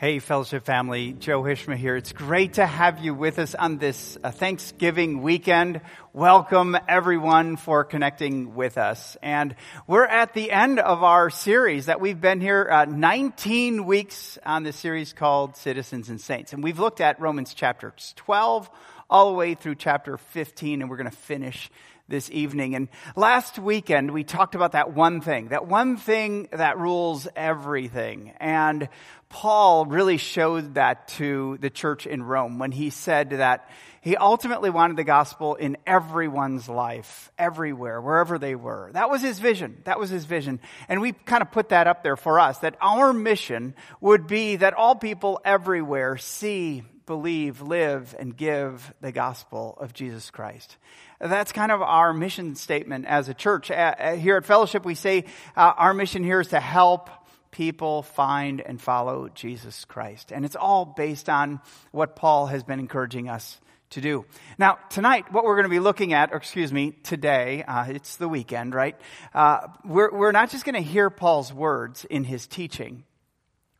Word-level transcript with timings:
Hey, 0.00 0.18
fellowship 0.18 0.64
family, 0.64 1.12
Joe 1.12 1.42
Hishma 1.42 1.76
here. 1.76 1.94
It's 1.94 2.14
great 2.14 2.54
to 2.54 2.64
have 2.64 3.04
you 3.04 3.12
with 3.12 3.38
us 3.38 3.54
on 3.54 3.76
this 3.76 4.16
uh, 4.24 4.30
Thanksgiving 4.30 5.20
weekend. 5.20 5.82
Welcome 6.14 6.74
everyone 6.88 7.58
for 7.58 7.84
connecting 7.84 8.54
with 8.54 8.78
us. 8.78 9.18
And 9.22 9.54
we're 9.86 10.06
at 10.06 10.32
the 10.32 10.52
end 10.52 10.78
of 10.78 11.02
our 11.02 11.28
series 11.28 11.84
that 11.84 12.00
we've 12.00 12.18
been 12.18 12.40
here 12.40 12.66
uh, 12.72 12.86
19 12.86 13.84
weeks 13.84 14.38
on 14.46 14.62
the 14.62 14.72
series 14.72 15.12
called 15.12 15.58
Citizens 15.58 16.08
and 16.08 16.18
Saints. 16.18 16.54
And 16.54 16.64
we've 16.64 16.78
looked 16.78 17.02
at 17.02 17.20
Romans 17.20 17.52
chapters 17.52 18.14
12 18.16 18.70
all 19.10 19.28
the 19.30 19.36
way 19.36 19.52
through 19.52 19.74
chapter 19.74 20.16
15, 20.16 20.80
and 20.80 20.88
we're 20.88 20.96
going 20.96 21.10
to 21.10 21.14
finish 21.14 21.70
this 22.10 22.30
evening. 22.30 22.74
And 22.74 22.88
last 23.16 23.58
weekend, 23.58 24.10
we 24.10 24.24
talked 24.24 24.54
about 24.54 24.72
that 24.72 24.92
one 24.92 25.22
thing, 25.22 25.48
that 25.48 25.66
one 25.66 25.96
thing 25.96 26.48
that 26.52 26.78
rules 26.78 27.26
everything. 27.34 28.34
And 28.38 28.88
Paul 29.30 29.86
really 29.86 30.18
showed 30.18 30.74
that 30.74 31.08
to 31.08 31.56
the 31.60 31.70
church 31.70 32.06
in 32.06 32.22
Rome 32.22 32.58
when 32.58 32.72
he 32.72 32.90
said 32.90 33.30
that 33.30 33.70
he 34.02 34.16
ultimately 34.16 34.70
wanted 34.70 34.96
the 34.96 35.04
gospel 35.04 35.54
in 35.54 35.76
everyone's 35.86 36.68
life, 36.68 37.30
everywhere, 37.38 38.00
wherever 38.00 38.38
they 38.38 38.54
were. 38.54 38.90
That 38.92 39.10
was 39.10 39.22
his 39.22 39.38
vision. 39.38 39.82
That 39.84 40.00
was 40.00 40.10
his 40.10 40.24
vision. 40.24 40.58
And 40.88 41.00
we 41.00 41.12
kind 41.12 41.42
of 41.42 41.52
put 41.52 41.68
that 41.68 41.86
up 41.86 42.02
there 42.02 42.16
for 42.16 42.40
us, 42.40 42.58
that 42.58 42.76
our 42.80 43.12
mission 43.12 43.74
would 44.00 44.26
be 44.26 44.56
that 44.56 44.74
all 44.74 44.94
people 44.96 45.40
everywhere 45.44 46.16
see, 46.16 46.82
believe, 47.06 47.60
live, 47.60 48.16
and 48.18 48.36
give 48.36 48.92
the 49.00 49.12
gospel 49.12 49.76
of 49.80 49.92
Jesus 49.92 50.30
Christ. 50.30 50.76
That's 51.20 51.52
kind 51.52 51.70
of 51.70 51.82
our 51.82 52.14
mission 52.14 52.56
statement 52.56 53.04
as 53.06 53.28
a 53.28 53.34
church. 53.34 53.68
Here 53.68 54.36
at 54.36 54.44
Fellowship, 54.46 54.86
we 54.86 54.94
say 54.94 55.26
uh, 55.54 55.72
our 55.76 55.92
mission 55.92 56.24
here 56.24 56.40
is 56.40 56.48
to 56.48 56.60
help 56.60 57.10
people 57.50 58.02
find 58.02 58.62
and 58.62 58.80
follow 58.80 59.28
Jesus 59.28 59.84
Christ. 59.84 60.32
And 60.32 60.46
it's 60.46 60.56
all 60.56 60.86
based 60.86 61.28
on 61.28 61.60
what 61.90 62.16
Paul 62.16 62.46
has 62.46 62.62
been 62.62 62.78
encouraging 62.78 63.28
us 63.28 63.60
to 63.90 64.00
do. 64.00 64.24
Now, 64.56 64.78
tonight, 64.88 65.30
what 65.30 65.44
we're 65.44 65.56
going 65.56 65.64
to 65.64 65.68
be 65.68 65.80
looking 65.80 66.14
at, 66.14 66.32
or 66.32 66.36
excuse 66.36 66.72
me, 66.72 66.92
today, 67.02 67.64
uh, 67.64 67.86
it's 67.88 68.16
the 68.16 68.28
weekend, 68.28 68.74
right? 68.74 68.96
Uh, 69.34 69.66
we're, 69.84 70.10
we're 70.12 70.32
not 70.32 70.50
just 70.50 70.64
going 70.64 70.76
to 70.76 70.80
hear 70.80 71.10
Paul's 71.10 71.52
words 71.52 72.06
in 72.06 72.24
his 72.24 72.46
teaching. 72.46 73.04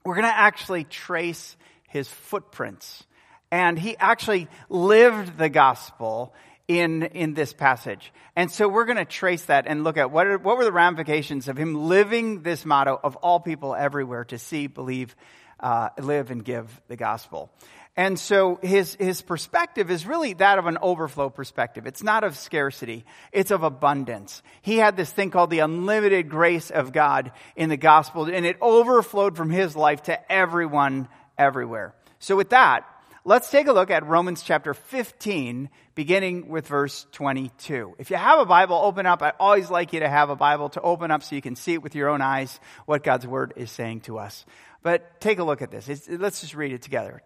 We're 0.04 0.16
going 0.16 0.26
to 0.26 0.36
actually 0.36 0.84
trace 0.84 1.56
his 1.88 2.08
footprints. 2.08 3.04
And 3.50 3.78
he 3.78 3.96
actually 3.96 4.48
lived 4.68 5.38
the 5.38 5.48
gospel 5.48 6.34
in, 6.70 7.02
in 7.02 7.34
this 7.34 7.52
passage. 7.52 8.12
And 8.36 8.48
so 8.48 8.68
we're 8.68 8.84
going 8.84 8.96
to 8.96 9.04
trace 9.04 9.42
that 9.46 9.66
and 9.66 9.82
look 9.82 9.96
at 9.96 10.12
what, 10.12 10.28
are, 10.28 10.38
what 10.38 10.56
were 10.56 10.62
the 10.62 10.70
ramifications 10.70 11.48
of 11.48 11.56
him 11.56 11.74
living 11.74 12.44
this 12.44 12.64
motto 12.64 12.98
of 13.02 13.16
all 13.16 13.40
people 13.40 13.74
everywhere 13.74 14.24
to 14.26 14.38
see, 14.38 14.68
believe, 14.68 15.16
uh, 15.58 15.88
live, 15.98 16.30
and 16.30 16.44
give 16.44 16.80
the 16.86 16.94
gospel. 16.94 17.50
And 17.96 18.16
so 18.16 18.60
his, 18.62 18.94
his 18.94 19.20
perspective 19.20 19.90
is 19.90 20.06
really 20.06 20.34
that 20.34 20.60
of 20.60 20.66
an 20.66 20.78
overflow 20.80 21.28
perspective. 21.28 21.88
It's 21.88 22.04
not 22.04 22.22
of 22.22 22.36
scarcity. 22.36 23.04
It's 23.32 23.50
of 23.50 23.64
abundance. 23.64 24.40
He 24.62 24.76
had 24.76 24.96
this 24.96 25.10
thing 25.10 25.32
called 25.32 25.50
the 25.50 25.58
unlimited 25.58 26.28
grace 26.28 26.70
of 26.70 26.92
God 26.92 27.32
in 27.56 27.68
the 27.68 27.76
gospel, 27.76 28.26
and 28.26 28.46
it 28.46 28.56
overflowed 28.62 29.36
from 29.36 29.50
his 29.50 29.74
life 29.74 30.04
to 30.04 30.32
everyone 30.32 31.08
everywhere. 31.36 31.96
So 32.20 32.36
with 32.36 32.50
that, 32.50 32.86
let's 33.24 33.50
take 33.50 33.66
a 33.66 33.72
look 33.72 33.90
at 33.90 34.06
Romans 34.06 34.42
chapter 34.42 34.74
15, 34.74 35.68
beginning 35.94 36.48
with 36.48 36.66
verse 36.66 37.06
22. 37.12 37.96
If 37.98 38.10
you 38.10 38.16
have 38.16 38.38
a 38.38 38.46
Bible, 38.46 38.76
open 38.76 39.06
up. 39.06 39.22
I 39.22 39.32
always 39.38 39.70
like 39.70 39.92
you 39.92 40.00
to 40.00 40.08
have 40.08 40.30
a 40.30 40.36
Bible 40.36 40.70
to 40.70 40.80
open 40.80 41.10
up 41.10 41.22
so 41.22 41.34
you 41.34 41.42
can 41.42 41.56
see 41.56 41.74
it 41.74 41.82
with 41.82 41.94
your 41.94 42.08
own 42.08 42.20
eyes 42.20 42.58
what 42.86 43.04
God's 43.04 43.26
Word 43.26 43.52
is 43.56 43.70
saying 43.70 44.02
to 44.02 44.18
us. 44.18 44.44
But 44.82 45.20
take 45.20 45.38
a 45.38 45.44
look 45.44 45.62
at 45.62 45.70
this. 45.70 45.88
It's, 45.88 46.08
let's 46.08 46.40
just 46.40 46.54
read 46.54 46.72
it 46.72 46.82
together. 46.82 47.22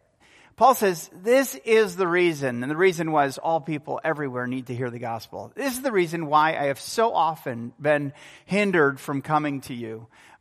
Paul 0.56 0.77
says, 0.77 1.11
this 1.12 1.56
is 1.64 1.97
the 1.97 2.06
reason, 2.06 2.62
and 2.62 2.70
the 2.70 2.77
reason 2.77 3.11
was 3.11 3.39
all 3.39 3.61
people 3.61 4.01
everywhere 4.05 4.47
need 4.47 4.69
to 4.69 4.75
hear 4.75 4.89
the 4.89 5.01
gospel. 5.01 5.51
This 5.56 5.73
is 5.73 5.83
the 5.83 5.91
reason 5.91 6.27
why 6.27 6.51
I 6.51 6.67
have 6.67 6.79
so 6.79 7.13
often 7.13 7.73
been 7.80 8.13
hindered 8.46 9.01
from 9.01 9.20
coming 9.20 9.63
to 9.63 9.74
you. 9.74 10.07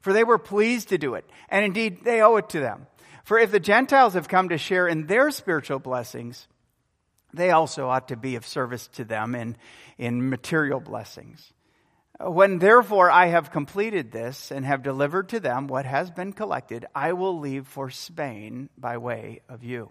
For 0.00 0.12
they 0.12 0.24
were 0.24 0.38
pleased 0.38 0.88
to 0.88 0.98
do 0.98 1.14
it, 1.14 1.24
and 1.48 1.64
indeed 1.64 2.04
they 2.04 2.22
owe 2.22 2.36
it 2.36 2.48
to 2.50 2.60
them. 2.60 2.86
For 3.24 3.38
if 3.38 3.50
the 3.50 3.60
Gentiles 3.60 4.14
have 4.14 4.28
come 4.28 4.48
to 4.48 4.58
share 4.58 4.88
in 4.88 5.06
their 5.06 5.30
spiritual 5.30 5.78
blessings, 5.78 6.48
they 7.32 7.50
also 7.50 7.88
ought 7.88 8.08
to 8.08 8.16
be 8.16 8.36
of 8.36 8.46
service 8.46 8.88
to 8.94 9.04
them 9.04 9.34
in, 9.34 9.56
in 9.98 10.30
material 10.30 10.80
blessings. 10.80 11.52
When 12.18 12.58
therefore 12.58 13.10
I 13.10 13.26
have 13.26 13.50
completed 13.50 14.12
this 14.12 14.50
and 14.50 14.66
have 14.66 14.82
delivered 14.82 15.30
to 15.30 15.40
them 15.40 15.68
what 15.68 15.86
has 15.86 16.10
been 16.10 16.32
collected, 16.32 16.86
I 16.94 17.12
will 17.12 17.38
leave 17.38 17.66
for 17.66 17.88
Spain 17.88 18.68
by 18.76 18.98
way 18.98 19.40
of 19.48 19.64
you. 19.64 19.90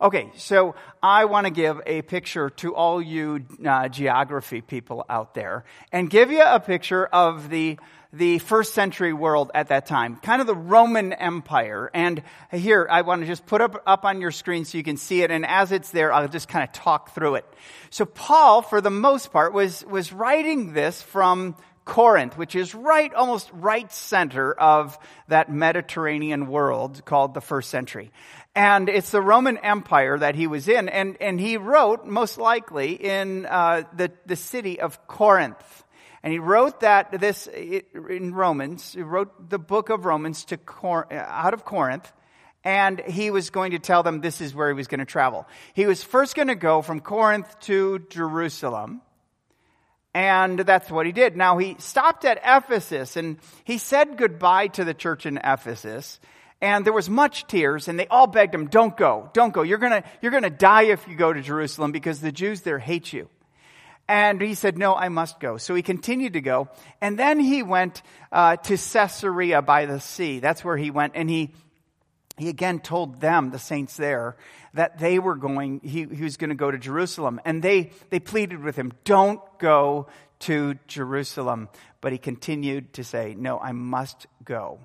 Okay, 0.00 0.30
so 0.36 0.76
I 1.02 1.26
want 1.26 1.46
to 1.46 1.50
give 1.50 1.80
a 1.86 2.02
picture 2.02 2.48
to 2.50 2.74
all 2.74 3.02
you 3.02 3.44
uh, 3.66 3.88
geography 3.88 4.60
people 4.60 5.04
out 5.10 5.34
there 5.34 5.64
and 5.92 6.08
give 6.08 6.30
you 6.30 6.42
a 6.42 6.60
picture 6.60 7.04
of 7.04 7.50
the 7.50 7.78
the 8.12 8.38
first 8.40 8.74
century 8.74 9.12
world 9.12 9.50
at 9.54 9.68
that 9.68 9.86
time, 9.86 10.16
kind 10.16 10.40
of 10.40 10.46
the 10.46 10.54
Roman 10.54 11.12
Empire. 11.12 11.90
And 11.94 12.22
here, 12.50 12.86
I 12.90 13.02
want 13.02 13.20
to 13.22 13.26
just 13.26 13.46
put 13.46 13.60
up, 13.60 13.82
up 13.86 14.04
on 14.04 14.20
your 14.20 14.32
screen 14.32 14.64
so 14.64 14.78
you 14.78 14.84
can 14.84 14.96
see 14.96 15.22
it. 15.22 15.30
And 15.30 15.46
as 15.46 15.70
it's 15.70 15.90
there, 15.90 16.12
I'll 16.12 16.28
just 16.28 16.48
kind 16.48 16.64
of 16.64 16.72
talk 16.72 17.14
through 17.14 17.36
it. 17.36 17.44
So 17.90 18.04
Paul, 18.04 18.62
for 18.62 18.80
the 18.80 18.90
most 18.90 19.32
part, 19.32 19.52
was, 19.52 19.84
was 19.84 20.12
writing 20.12 20.72
this 20.72 21.00
from 21.00 21.54
Corinth, 21.84 22.36
which 22.36 22.54
is 22.54 22.74
right, 22.74 23.12
almost 23.14 23.50
right 23.52 23.90
center 23.92 24.52
of 24.52 24.98
that 25.28 25.50
Mediterranean 25.50 26.48
world 26.48 27.04
called 27.04 27.34
the 27.34 27.40
first 27.40 27.70
century. 27.70 28.10
And 28.54 28.88
it's 28.88 29.10
the 29.10 29.22
Roman 29.22 29.56
Empire 29.58 30.18
that 30.18 30.34
he 30.34 30.48
was 30.48 30.68
in. 30.68 30.88
And, 30.88 31.16
and 31.20 31.40
he 31.40 31.56
wrote, 31.56 32.06
most 32.06 32.38
likely, 32.38 32.92
in 32.92 33.46
uh, 33.46 33.84
the, 33.94 34.10
the 34.26 34.36
city 34.36 34.80
of 34.80 35.06
Corinth. 35.06 35.84
And 36.22 36.32
he 36.32 36.38
wrote 36.38 36.80
that 36.80 37.18
this 37.18 37.46
in 37.46 38.34
Romans. 38.34 38.92
He 38.92 39.02
wrote 39.02 39.48
the 39.48 39.58
book 39.58 39.88
of 39.88 40.04
Romans 40.04 40.44
to 40.46 40.58
Cor- 40.58 41.10
out 41.12 41.54
of 41.54 41.64
Corinth, 41.64 42.12
and 42.62 43.00
he 43.00 43.30
was 43.30 43.50
going 43.50 43.70
to 43.70 43.78
tell 43.78 44.02
them 44.02 44.20
this 44.20 44.40
is 44.40 44.54
where 44.54 44.68
he 44.68 44.74
was 44.74 44.86
going 44.86 45.00
to 45.00 45.06
travel. 45.06 45.46
He 45.72 45.86
was 45.86 46.02
first 46.02 46.34
going 46.34 46.48
to 46.48 46.54
go 46.54 46.82
from 46.82 47.00
Corinth 47.00 47.58
to 47.60 48.00
Jerusalem. 48.10 49.00
And 50.12 50.58
that's 50.58 50.90
what 50.90 51.06
he 51.06 51.12
did. 51.12 51.36
Now 51.36 51.58
he 51.58 51.76
stopped 51.78 52.24
at 52.24 52.40
Ephesus 52.44 53.16
and 53.16 53.38
he 53.64 53.78
said 53.78 54.16
goodbye 54.16 54.66
to 54.68 54.84
the 54.84 54.92
church 54.92 55.24
in 55.24 55.38
Ephesus. 55.42 56.18
And 56.60 56.84
there 56.84 56.92
was 56.92 57.08
much 57.08 57.46
tears 57.46 57.86
and 57.88 57.98
they 57.98 58.08
all 58.08 58.26
begged 58.26 58.54
him, 58.54 58.66
don't 58.66 58.96
go, 58.96 59.30
don't 59.32 59.54
go. 59.54 59.62
You're 59.62 59.78
gonna, 59.78 60.02
you're 60.20 60.32
gonna 60.32 60.50
die 60.50 60.86
if 60.86 61.06
you 61.06 61.14
go 61.14 61.32
to 61.32 61.40
Jerusalem 61.40 61.92
because 61.92 62.20
the 62.20 62.32
Jews 62.32 62.62
there 62.62 62.80
hate 62.80 63.12
you. 63.12 63.28
And 64.10 64.40
he 64.40 64.54
said, 64.54 64.76
No, 64.76 64.96
I 64.96 65.08
must 65.08 65.38
go. 65.38 65.56
So 65.56 65.72
he 65.76 65.82
continued 65.82 66.32
to 66.32 66.40
go. 66.40 66.68
And 67.00 67.16
then 67.16 67.38
he 67.38 67.62
went 67.62 68.02
uh, 68.32 68.56
to 68.56 68.76
Caesarea 68.76 69.62
by 69.62 69.86
the 69.86 70.00
sea. 70.00 70.40
That's 70.40 70.64
where 70.64 70.76
he 70.76 70.90
went. 70.90 71.12
And 71.14 71.30
he, 71.30 71.54
he 72.36 72.48
again 72.48 72.80
told 72.80 73.20
them, 73.20 73.52
the 73.52 73.60
saints 73.60 73.96
there, 73.96 74.36
that 74.74 74.98
they 74.98 75.20
were 75.20 75.36
going, 75.36 75.80
he, 75.84 76.06
he 76.06 76.24
was 76.24 76.36
going 76.38 76.48
to 76.48 76.56
go 76.56 76.72
to 76.72 76.76
Jerusalem. 76.76 77.40
And 77.44 77.62
they, 77.62 77.92
they 78.10 78.18
pleaded 78.18 78.64
with 78.64 78.74
him, 78.74 78.90
Don't 79.04 79.40
go 79.60 80.08
to 80.40 80.74
Jerusalem. 80.88 81.68
But 82.00 82.10
he 82.10 82.18
continued 82.18 82.94
to 82.94 83.04
say, 83.04 83.36
No, 83.38 83.60
I 83.60 83.70
must 83.70 84.26
go. 84.44 84.80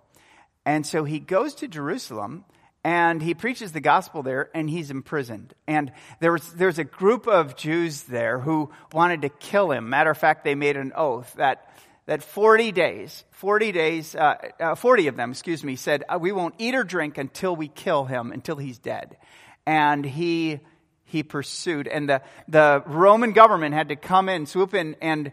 And 0.68 0.86
so 0.86 1.04
he 1.04 1.19
goes 1.19 1.56
to 1.56 1.68
Jerusalem 1.68 2.45
and 2.85 3.19
he 3.19 3.33
preaches 3.33 3.71
the 3.71 3.81
gospel 3.81 4.21
there 4.21 4.51
and 4.53 4.69
he's 4.69 4.91
imprisoned. 4.91 5.55
And 5.65 5.91
there 6.19 6.31
was, 6.31 6.53
there's 6.53 6.77
a 6.77 6.83
group 6.83 7.27
of 7.27 7.55
jews 7.55 8.03
there 8.03 8.37
who 8.37 8.69
wanted 8.93 9.23
to 9.23 9.29
kill 9.29 9.71
him. 9.71 9.89
Matter 9.89 10.11
of 10.11 10.19
fact 10.19 10.43
they 10.43 10.53
made 10.53 10.77
an 10.77 10.93
oath 10.95 11.33
that 11.37 11.67
that 12.05 12.21
40 12.21 12.71
days 12.71 13.23
40 13.31 13.71
days 13.71 14.13
uh, 14.13 14.35
uh, 14.59 14.75
40 14.75 15.07
of 15.07 15.15
them 15.15 15.31
excuse 15.31 15.63
me 15.63 15.75
said 15.75 16.03
uh, 16.07 16.19
we 16.21 16.31
won't 16.31 16.53
eat 16.59 16.75
or 16.75 16.83
drink 16.83 17.17
until 17.17 17.55
we 17.55 17.67
kill 17.67 18.05
him 18.05 18.31
until 18.31 18.57
he's 18.57 18.77
dead. 18.77 19.17
And 19.65 20.05
he 20.05 20.59
he 21.05 21.23
pursued. 21.23 21.87
And 21.87 22.07
the, 22.07 22.21
the 22.47 22.83
roman 22.85 23.31
government 23.31 23.73
had 23.73 23.89
to 23.89 23.95
come 23.95 24.29
in 24.29 24.45
swoop 24.45 24.75
in 24.75 24.95
and 25.01 25.31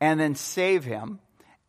and 0.00 0.18
then 0.18 0.34
save 0.34 0.84
him 0.84 1.20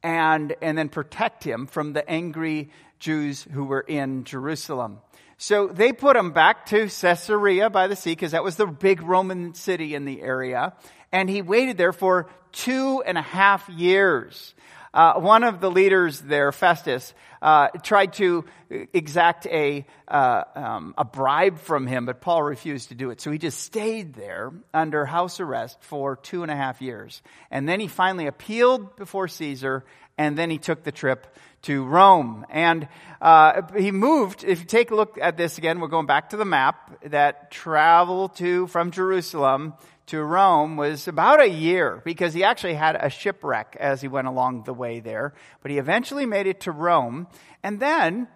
and 0.02 0.56
and 0.62 0.78
then 0.78 0.88
protect 0.88 1.44
him 1.44 1.68
from 1.68 1.92
the 1.92 2.10
angry 2.10 2.70
jews 3.00 3.46
who 3.52 3.66
were 3.66 3.82
in 3.82 4.24
jerusalem 4.24 5.00
So 5.38 5.68
they 5.68 5.92
put 5.92 6.16
him 6.16 6.32
back 6.32 6.68
to 6.68 6.88
Caesarea 6.88 7.70
by 7.70 7.88
the 7.88 7.96
sea 7.96 8.12
because 8.12 8.32
that 8.32 8.44
was 8.44 8.56
the 8.56 8.68
big 8.68 9.02
Roman 9.02 9.54
city 9.54 9.94
in 9.96 10.06
the 10.06 10.22
area. 10.22 10.74
And 11.12 11.30
he 11.30 11.42
waited 11.42 11.78
there 11.78 11.94
for 11.94 12.30
two 12.52 13.04
and 13.06 13.18
a 13.18 13.22
half 13.22 13.68
years. 13.70 14.54
Uh, 14.96 15.20
one 15.20 15.44
of 15.44 15.60
the 15.60 15.70
leaders 15.70 16.22
there, 16.22 16.54
Festus, 16.54 17.14
uh, 17.42 17.68
tried 17.84 18.14
to 18.14 18.46
exact 18.94 19.46
a, 19.48 19.86
uh, 20.08 20.44
um, 20.56 20.96
a 20.98 21.04
bribe 21.04 21.60
from 21.60 21.86
him, 21.86 22.06
but 22.06 22.22
Paul 22.22 22.42
refused 22.42 22.90
to 22.90 22.96
do 22.96 23.10
it. 23.10 23.20
So 23.20 23.30
he 23.30 23.38
just 23.38 23.60
stayed 23.60 24.14
there 24.14 24.54
under 24.74 25.06
house 25.06 25.42
arrest 25.42 25.78
for 25.82 26.16
two 26.16 26.44
and 26.44 26.52
a 26.52 26.56
half 26.56 26.82
years. 26.82 27.22
And 27.52 27.68
then 27.68 27.82
he 27.82 27.90
finally 27.90 28.28
appealed 28.28 28.96
before 28.96 29.28
Caesar, 29.28 29.84
and 30.18 30.38
then 30.38 30.50
he 30.50 30.58
took 30.58 30.84
the 30.84 30.94
trip 30.94 31.28
to 31.64 31.84
Rome. 31.84 32.46
And 32.50 32.88
uh, 33.20 33.64
he 33.78 33.92
moved, 33.92 34.46
if 34.46 34.60
you 34.60 34.66
take 34.66 34.92
a 34.92 34.96
look 34.96 35.18
at 35.22 35.36
this 35.36 35.58
again, 35.58 35.82
we're 35.82 35.90
going 35.90 36.06
back 36.06 36.30
to 36.30 36.38
the 36.38 36.46
map, 36.46 37.04
that 37.10 37.52
travel 37.52 38.30
to, 38.30 38.68
from 38.68 38.92
Jerusalem 38.92 39.74
to 40.08 40.22
Rome 40.22 40.78
was 40.78 41.08
about 41.08 41.42
a 41.42 41.50
year 41.50 42.02
because 42.06 42.34
he 42.34 42.44
actually 42.44 42.76
had 42.76 42.96
a 42.96 43.10
shipwreck 43.10 43.76
as 43.80 44.02
he 44.02 44.08
went 44.08 44.28
along 44.28 44.64
the 44.64 44.74
way 44.74 45.00
there. 45.00 45.34
But 45.62 45.72
he 45.72 45.78
eventually 45.78 46.26
made 46.26 46.48
it 46.48 46.62
to 46.62 46.72
Rome. 46.72 47.28
And 47.64 47.80
then, 47.80 48.28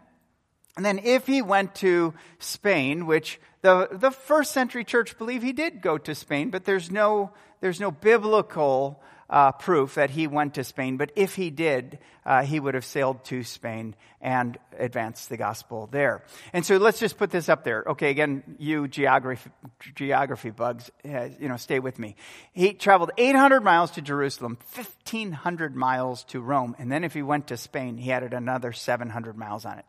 and 0.76 0.86
then 0.86 1.00
if 1.00 1.28
he 1.28 1.42
went 1.42 1.76
to 1.76 2.14
Spain, 2.40 3.06
which 3.06 3.40
the, 3.62 3.90
the 3.92 4.12
first 4.12 4.52
century 4.52 4.84
church 4.84 5.18
believe 5.18 5.44
he 5.44 5.54
did 5.54 5.82
go 5.82 5.98
to 5.98 6.16
Spain, 6.16 6.50
but 6.50 6.66
there's 6.66 6.90
no, 6.90 7.32
there's 7.62 7.80
no 7.80 7.92
biblical 7.92 9.02
uh, 9.30 9.52
proof 9.52 9.96
that 9.96 10.10
he 10.10 10.28
went 10.28 10.56
to 10.56 10.64
Spain, 10.64 10.98
but 10.98 11.12
if 11.16 11.36
he 11.36 11.50
did, 11.50 12.00
uh, 12.26 12.44
he 12.44 12.60
would 12.60 12.74
have 12.74 12.86
sailed 12.86 13.24
to 13.26 13.44
Spain 13.44 13.96
and 14.22 14.58
advanced 14.78 15.30
the 15.30 15.38
gospel 15.38 15.88
there. 15.92 16.24
And 16.52 16.66
so 16.66 16.78
let's 16.78 17.00
just 17.00 17.18
put 17.18 17.30
this 17.30 17.48
up 17.48 17.64
there. 17.64 17.84
Okay, 17.88 18.10
again, 18.10 18.44
you 18.58 18.88
geography, 18.88 19.52
geography 19.96 20.50
bugs, 20.50 20.90
uh, 21.06 21.30
you 21.40 21.48
know, 21.48 21.58
stay 21.58 21.80
with 21.80 22.00
me. 22.00 22.16
He 22.54 22.74
traveled 22.74 23.12
800 23.18 23.62
miles 23.62 23.92
to 23.92 24.02
Jerusalem, 24.02 24.58
1,500 24.74 25.76
miles 25.76 26.24
to 26.26 26.42
Rome, 26.42 26.76
and 26.80 26.92
then 26.92 27.04
if 27.04 27.14
he 27.14 27.22
went 27.22 27.48
to 27.48 27.58
Spain, 27.58 27.98
he 27.98 28.12
added 28.12 28.34
another 28.34 28.74
700 28.74 29.38
miles 29.38 29.66
on 29.66 29.78
it. 29.78 29.86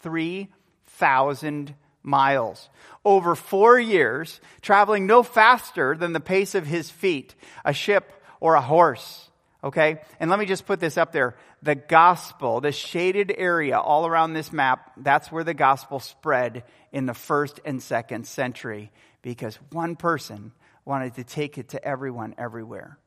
3,000 0.00 1.74
miles. 2.06 2.70
Over 3.04 3.34
four 3.34 3.78
years, 3.78 4.40
traveling 4.62 5.06
no 5.06 5.22
faster 5.22 5.96
than 5.96 6.12
the 6.12 6.20
pace 6.20 6.54
of 6.54 6.66
his 6.66 6.88
feet. 6.88 7.34
A 7.64 7.72
ship 7.72 8.15
or 8.40 8.54
a 8.54 8.60
horse. 8.60 9.30
Okay? 9.62 10.00
And 10.20 10.30
let 10.30 10.38
me 10.38 10.46
just 10.46 10.66
put 10.66 10.80
this 10.80 10.96
up 10.96 11.12
there. 11.12 11.36
The 11.62 11.74
gospel, 11.74 12.60
the 12.60 12.72
shaded 12.72 13.34
area 13.36 13.78
all 13.78 14.06
around 14.06 14.32
this 14.32 14.52
map, 14.52 14.92
that's 14.96 15.32
where 15.32 15.44
the 15.44 15.54
gospel 15.54 15.98
spread 16.00 16.64
in 16.92 17.06
the 17.06 17.14
first 17.14 17.60
and 17.64 17.82
second 17.82 18.26
century 18.26 18.92
because 19.22 19.56
one 19.72 19.96
person 19.96 20.52
wanted 20.84 21.14
to 21.16 21.24
take 21.24 21.58
it 21.58 21.70
to 21.70 21.84
everyone 21.84 22.34
everywhere. 22.38 22.98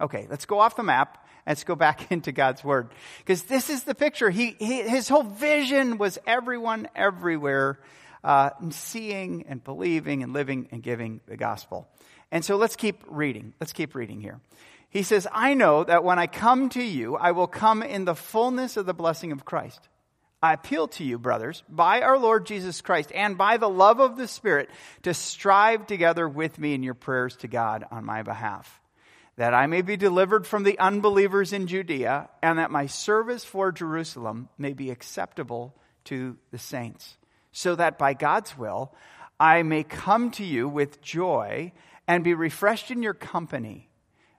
Okay, 0.00 0.26
let's 0.28 0.46
go 0.46 0.58
off 0.58 0.76
the 0.76 0.82
map. 0.82 1.26
Let's 1.46 1.64
go 1.64 1.74
back 1.74 2.10
into 2.12 2.32
God's 2.32 2.62
word. 2.62 2.90
Because 3.18 3.44
this 3.44 3.70
is 3.70 3.84
the 3.84 3.94
picture. 3.94 4.30
He, 4.30 4.56
he, 4.58 4.82
his 4.82 5.08
whole 5.08 5.22
vision 5.22 5.96
was 5.96 6.18
everyone 6.26 6.88
everywhere 6.94 7.78
uh, 8.24 8.50
seeing 8.70 9.46
and 9.48 9.62
believing 9.62 10.22
and 10.22 10.32
living 10.32 10.68
and 10.70 10.82
giving 10.82 11.20
the 11.26 11.36
gospel. 11.36 11.88
And 12.32 12.44
so 12.44 12.56
let's 12.56 12.76
keep 12.76 13.04
reading. 13.06 13.52
Let's 13.60 13.74
keep 13.74 13.94
reading 13.94 14.20
here. 14.20 14.40
He 14.88 15.02
says, 15.02 15.28
I 15.30 15.54
know 15.54 15.84
that 15.84 16.02
when 16.02 16.18
I 16.18 16.26
come 16.26 16.70
to 16.70 16.82
you, 16.82 17.14
I 17.14 17.32
will 17.32 17.46
come 17.46 17.82
in 17.82 18.04
the 18.04 18.14
fullness 18.14 18.76
of 18.76 18.86
the 18.86 18.94
blessing 18.94 19.32
of 19.32 19.44
Christ. 19.44 19.88
I 20.42 20.54
appeal 20.54 20.88
to 20.88 21.04
you, 21.04 21.18
brothers, 21.18 21.62
by 21.68 22.00
our 22.00 22.18
Lord 22.18 22.46
Jesus 22.46 22.80
Christ 22.80 23.12
and 23.14 23.38
by 23.38 23.58
the 23.58 23.68
love 23.68 24.00
of 24.00 24.16
the 24.16 24.26
Spirit, 24.26 24.70
to 25.02 25.14
strive 25.14 25.86
together 25.86 26.28
with 26.28 26.58
me 26.58 26.74
in 26.74 26.82
your 26.82 26.94
prayers 26.94 27.36
to 27.36 27.48
God 27.48 27.84
on 27.92 28.04
my 28.04 28.22
behalf, 28.22 28.80
that 29.36 29.54
I 29.54 29.66
may 29.66 29.82
be 29.82 29.96
delivered 29.96 30.46
from 30.46 30.64
the 30.64 30.78
unbelievers 30.78 31.52
in 31.52 31.68
Judea, 31.68 32.28
and 32.42 32.58
that 32.58 32.70
my 32.70 32.86
service 32.86 33.44
for 33.44 33.70
Jerusalem 33.70 34.48
may 34.58 34.72
be 34.72 34.90
acceptable 34.90 35.76
to 36.04 36.36
the 36.50 36.58
saints, 36.58 37.18
so 37.52 37.76
that 37.76 37.98
by 37.98 38.14
God's 38.14 38.58
will 38.58 38.92
I 39.38 39.62
may 39.62 39.84
come 39.84 40.30
to 40.32 40.44
you 40.44 40.68
with 40.68 41.00
joy 41.02 41.72
and 42.12 42.22
be 42.22 42.34
refreshed 42.34 42.90
in 42.90 43.02
your 43.02 43.14
company. 43.14 43.88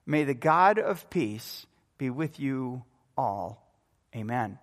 May 0.05 0.25
the 0.25 0.35
God 0.35 0.77
of 0.77 1.09
peace 1.09 1.65
be 1.97 2.11
with 2.11 2.39
you 2.39 2.83
all. 3.17 3.67
Amen. 4.15 4.59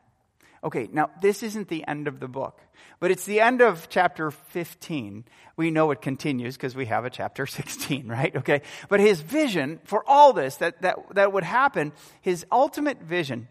Okay, 0.62 0.88
now 0.92 1.10
this 1.20 1.42
isn't 1.42 1.66
the 1.66 1.84
end 1.88 2.06
of 2.06 2.20
the 2.20 2.28
book, 2.28 2.60
but 3.00 3.10
it's 3.10 3.24
the 3.24 3.40
end 3.40 3.62
of 3.62 3.88
chapter 3.88 4.30
15. 4.30 5.24
We 5.56 5.72
know 5.72 5.90
it 5.90 6.00
continues 6.00 6.56
because 6.56 6.76
we 6.76 6.86
have 6.86 7.04
a 7.04 7.10
chapter 7.10 7.46
16, 7.48 8.06
right? 8.06 8.36
Okay. 8.36 8.62
But 8.88 9.00
his 9.00 9.20
vision 9.20 9.80
for 9.82 10.08
all 10.08 10.32
this 10.32 10.58
that, 10.58 10.80
that, 10.82 10.96
that 11.14 11.32
would 11.32 11.42
happen, 11.42 11.92
his 12.20 12.46
ultimate 12.52 13.02
vision 13.02 13.48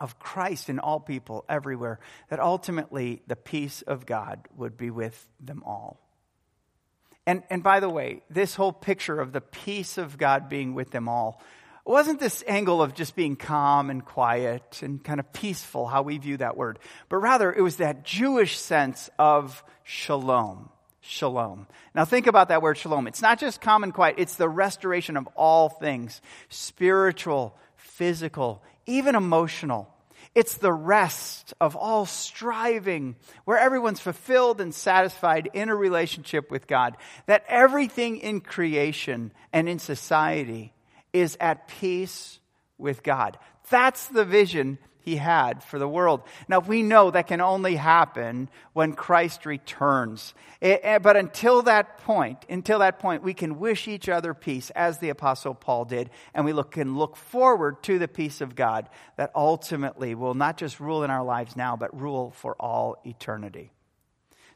of 0.00 0.18
Christ 0.18 0.70
in 0.70 0.78
all 0.78 1.00
people 1.00 1.44
everywhere, 1.50 2.00
that 2.30 2.40
ultimately 2.40 3.20
the 3.26 3.36
peace 3.36 3.82
of 3.82 4.06
God 4.06 4.48
would 4.56 4.78
be 4.78 4.88
with 4.88 5.28
them 5.38 5.62
all. 5.66 6.00
And, 7.26 7.42
and 7.50 7.62
by 7.62 7.80
the 7.80 7.88
way, 7.88 8.22
this 8.30 8.54
whole 8.54 8.72
picture 8.72 9.20
of 9.20 9.32
the 9.32 9.40
peace 9.40 9.98
of 9.98 10.18
God 10.18 10.48
being 10.48 10.74
with 10.74 10.90
them 10.90 11.08
all 11.08 11.42
wasn't 11.84 12.20
this 12.20 12.44
angle 12.46 12.82
of 12.82 12.94
just 12.94 13.16
being 13.16 13.36
calm 13.36 13.90
and 13.90 14.04
quiet 14.04 14.80
and 14.82 15.02
kind 15.02 15.18
of 15.18 15.32
peaceful, 15.32 15.86
how 15.86 16.02
we 16.02 16.18
view 16.18 16.36
that 16.36 16.56
word, 16.56 16.78
but 17.08 17.16
rather 17.16 17.52
it 17.52 17.62
was 17.62 17.76
that 17.76 18.04
Jewish 18.04 18.58
sense 18.58 19.10
of 19.18 19.64
shalom. 19.82 20.70
Shalom. 21.02 21.66
Now 21.94 22.04
think 22.04 22.26
about 22.26 22.48
that 22.48 22.62
word 22.62 22.76
shalom. 22.76 23.06
It's 23.06 23.22
not 23.22 23.40
just 23.40 23.60
calm 23.60 23.82
and 23.82 23.92
quiet, 23.92 24.16
it's 24.18 24.36
the 24.36 24.48
restoration 24.48 25.16
of 25.16 25.26
all 25.34 25.68
things 25.68 26.20
spiritual, 26.48 27.56
physical, 27.76 28.62
even 28.86 29.14
emotional. 29.16 29.88
It's 30.34 30.54
the 30.54 30.72
rest 30.72 31.54
of 31.60 31.74
all 31.74 32.06
striving, 32.06 33.16
where 33.44 33.58
everyone's 33.58 34.00
fulfilled 34.00 34.60
and 34.60 34.72
satisfied 34.72 35.50
in 35.52 35.68
a 35.68 35.74
relationship 35.74 36.50
with 36.50 36.68
God. 36.68 36.96
That 37.26 37.44
everything 37.48 38.18
in 38.18 38.40
creation 38.40 39.32
and 39.52 39.68
in 39.68 39.80
society 39.80 40.72
is 41.12 41.36
at 41.40 41.66
peace 41.66 42.38
with 42.78 43.02
God. 43.02 43.38
That's 43.70 44.06
the 44.06 44.24
vision 44.24 44.78
he 45.02 45.16
had 45.16 45.62
for 45.62 45.78
the 45.78 45.88
world. 45.88 46.22
Now, 46.48 46.60
we 46.60 46.82
know 46.82 47.10
that 47.10 47.26
can 47.26 47.40
only 47.40 47.76
happen 47.76 48.48
when 48.72 48.92
Christ 48.92 49.46
returns. 49.46 50.34
Eh, 50.62 50.78
eh, 50.82 50.98
but 50.98 51.16
until 51.16 51.62
that 51.62 51.98
point, 51.98 52.44
until 52.48 52.80
that 52.80 52.98
point, 52.98 53.22
we 53.22 53.34
can 53.34 53.58
wish 53.58 53.88
each 53.88 54.08
other 54.08 54.34
peace 54.34 54.70
as 54.70 54.98
the 54.98 55.08
Apostle 55.08 55.54
Paul 55.54 55.84
did, 55.84 56.10
and 56.34 56.44
we 56.44 56.52
look, 56.52 56.72
can 56.72 56.96
look 56.96 57.16
forward 57.16 57.82
to 57.84 57.98
the 57.98 58.08
peace 58.08 58.40
of 58.40 58.54
God 58.54 58.88
that 59.16 59.32
ultimately 59.34 60.14
will 60.14 60.34
not 60.34 60.56
just 60.56 60.80
rule 60.80 61.02
in 61.02 61.10
our 61.10 61.24
lives 61.24 61.56
now, 61.56 61.76
but 61.76 61.98
rule 61.98 62.30
for 62.30 62.54
all 62.60 62.96
eternity. 63.04 63.70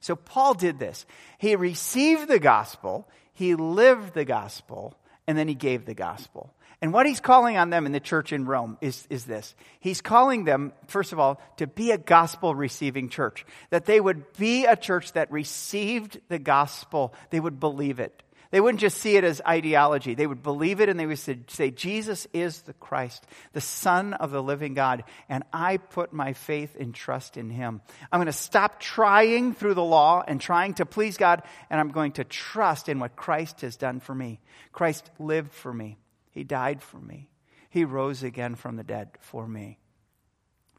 So, 0.01 0.17
Paul 0.17 0.55
did 0.55 0.79
this. 0.79 1.07
He 1.39 1.57
received 1.57 2.29
the 2.29 2.39
gospel, 2.39 3.09
he 3.33 3.55
lived 3.55 4.15
the 4.15 4.25
gospel, 4.25 4.95
and 5.27 5.37
then 5.37 5.49
he 5.49 5.55
gave 5.55 5.85
the 5.85 5.95
gospel. 5.95 6.55
And 6.81 6.93
what 6.93 7.07
he's 7.07 7.21
calling 7.21 7.57
on 7.57 7.71
them 7.71 7.87
in 7.87 7.93
the 7.93 8.01
church 8.01 8.33
in 8.33 8.45
Rome 8.45 8.77
is, 8.81 9.07
is 9.09 9.25
this. 9.25 9.55
He's 9.81 10.03
calling 10.03 10.45
them, 10.45 10.73
first 10.87 11.13
of 11.13 11.19
all, 11.19 11.41
to 11.57 11.67
be 11.67 11.93
a 11.93 11.99
gospel 11.99 12.55
receiving 12.55 13.09
church. 13.09 13.47
That 13.71 13.87
they 13.87 14.01
would 14.01 14.33
be 14.35 14.67
a 14.67 14.77
church 14.77 15.13
that 15.13 15.33
received 15.33 16.21
the 16.29 16.39
gospel. 16.39 17.15
They 17.31 17.41
would 17.41 17.59
believe 17.59 18.01
it. 18.01 18.23
They 18.55 18.61
wouldn't 18.61 18.81
just 18.81 18.99
see 18.99 19.17
it 19.17 19.25
as 19.25 19.43
ideology. 19.45 20.15
They 20.15 20.29
would 20.29 20.45
believe 20.45 20.81
it 20.81 20.89
and 20.89 20.97
they 20.97 21.07
would 21.07 21.19
say, 21.19 21.73
Jesus 21.73 22.29
is 22.33 22.63
the 22.63 22.73
Christ, 22.73 23.27
the 23.53 23.61
Son 23.61 24.15
of 24.15 24.31
the 24.31 24.41
living 24.41 24.75
God, 24.75 25.03
and 25.29 25.43
I 25.53 25.79
put 25.79 26.13
my 26.13 26.35
faith 26.35 26.77
and 26.79 26.95
trust 26.95 27.37
in 27.37 27.51
Him. 27.51 27.81
I'm 28.13 28.19
going 28.19 28.27
to 28.27 28.33
stop 28.33 28.79
trying 28.79 29.55
through 29.55 29.75
the 29.75 29.83
law 29.83 30.23
and 30.25 30.41
trying 30.41 30.75
to 30.75 30.87
please 30.87 31.17
God, 31.17 31.43
and 31.69 31.81
I'm 31.81 31.91
going 31.91 32.13
to 32.13 32.23
trust 32.23 32.89
in 32.89 33.01
what 33.01 33.17
Christ 33.17 33.63
has 33.63 33.75
done 33.75 33.99
for 33.99 34.15
me. 34.15 34.39
Christ 34.71 35.11
lived 35.19 35.53
for 35.53 35.75
me. 35.75 35.99
He 36.31 36.45
died 36.45 36.81
for 36.81 36.99
me. 36.99 37.29
He 37.71 37.85
rose 37.85 38.23
again 38.23 38.55
from 38.55 38.77
the 38.77 38.85
dead 38.85 39.09
for 39.19 39.49
me. 39.49 39.81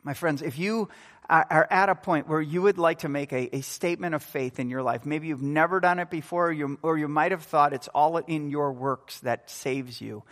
My 0.06 0.14
friends, 0.14 0.44
if 0.44 0.60
you 0.60 0.88
are 1.28 1.68
at 1.72 1.90
a 1.90 1.96
point 1.96 2.30
where 2.30 2.40
you 2.40 2.62
would 2.62 2.78
like 2.78 3.00
to 3.00 3.10
make 3.10 3.34
a, 3.34 3.56
a 3.56 3.62
statement 3.62 4.14
of 4.14 4.22
faith 4.22 4.60
in 4.60 4.70
your 4.70 4.84
life, 4.84 5.04
maybe 5.04 5.28
you've 5.28 5.42
never 5.42 5.80
done 5.80 5.98
it 5.98 6.12
before, 6.12 6.50
or 6.50 6.52
you, 6.52 6.78
or 6.84 6.96
you 6.96 7.08
might 7.08 7.32
have 7.32 7.42
thought 7.42 7.74
it's 7.74 7.88
all 7.88 8.18
in 8.18 8.52
your 8.52 8.72
works 8.72 9.20
that 9.22 9.50
saves 9.50 10.00
you, 10.00 10.24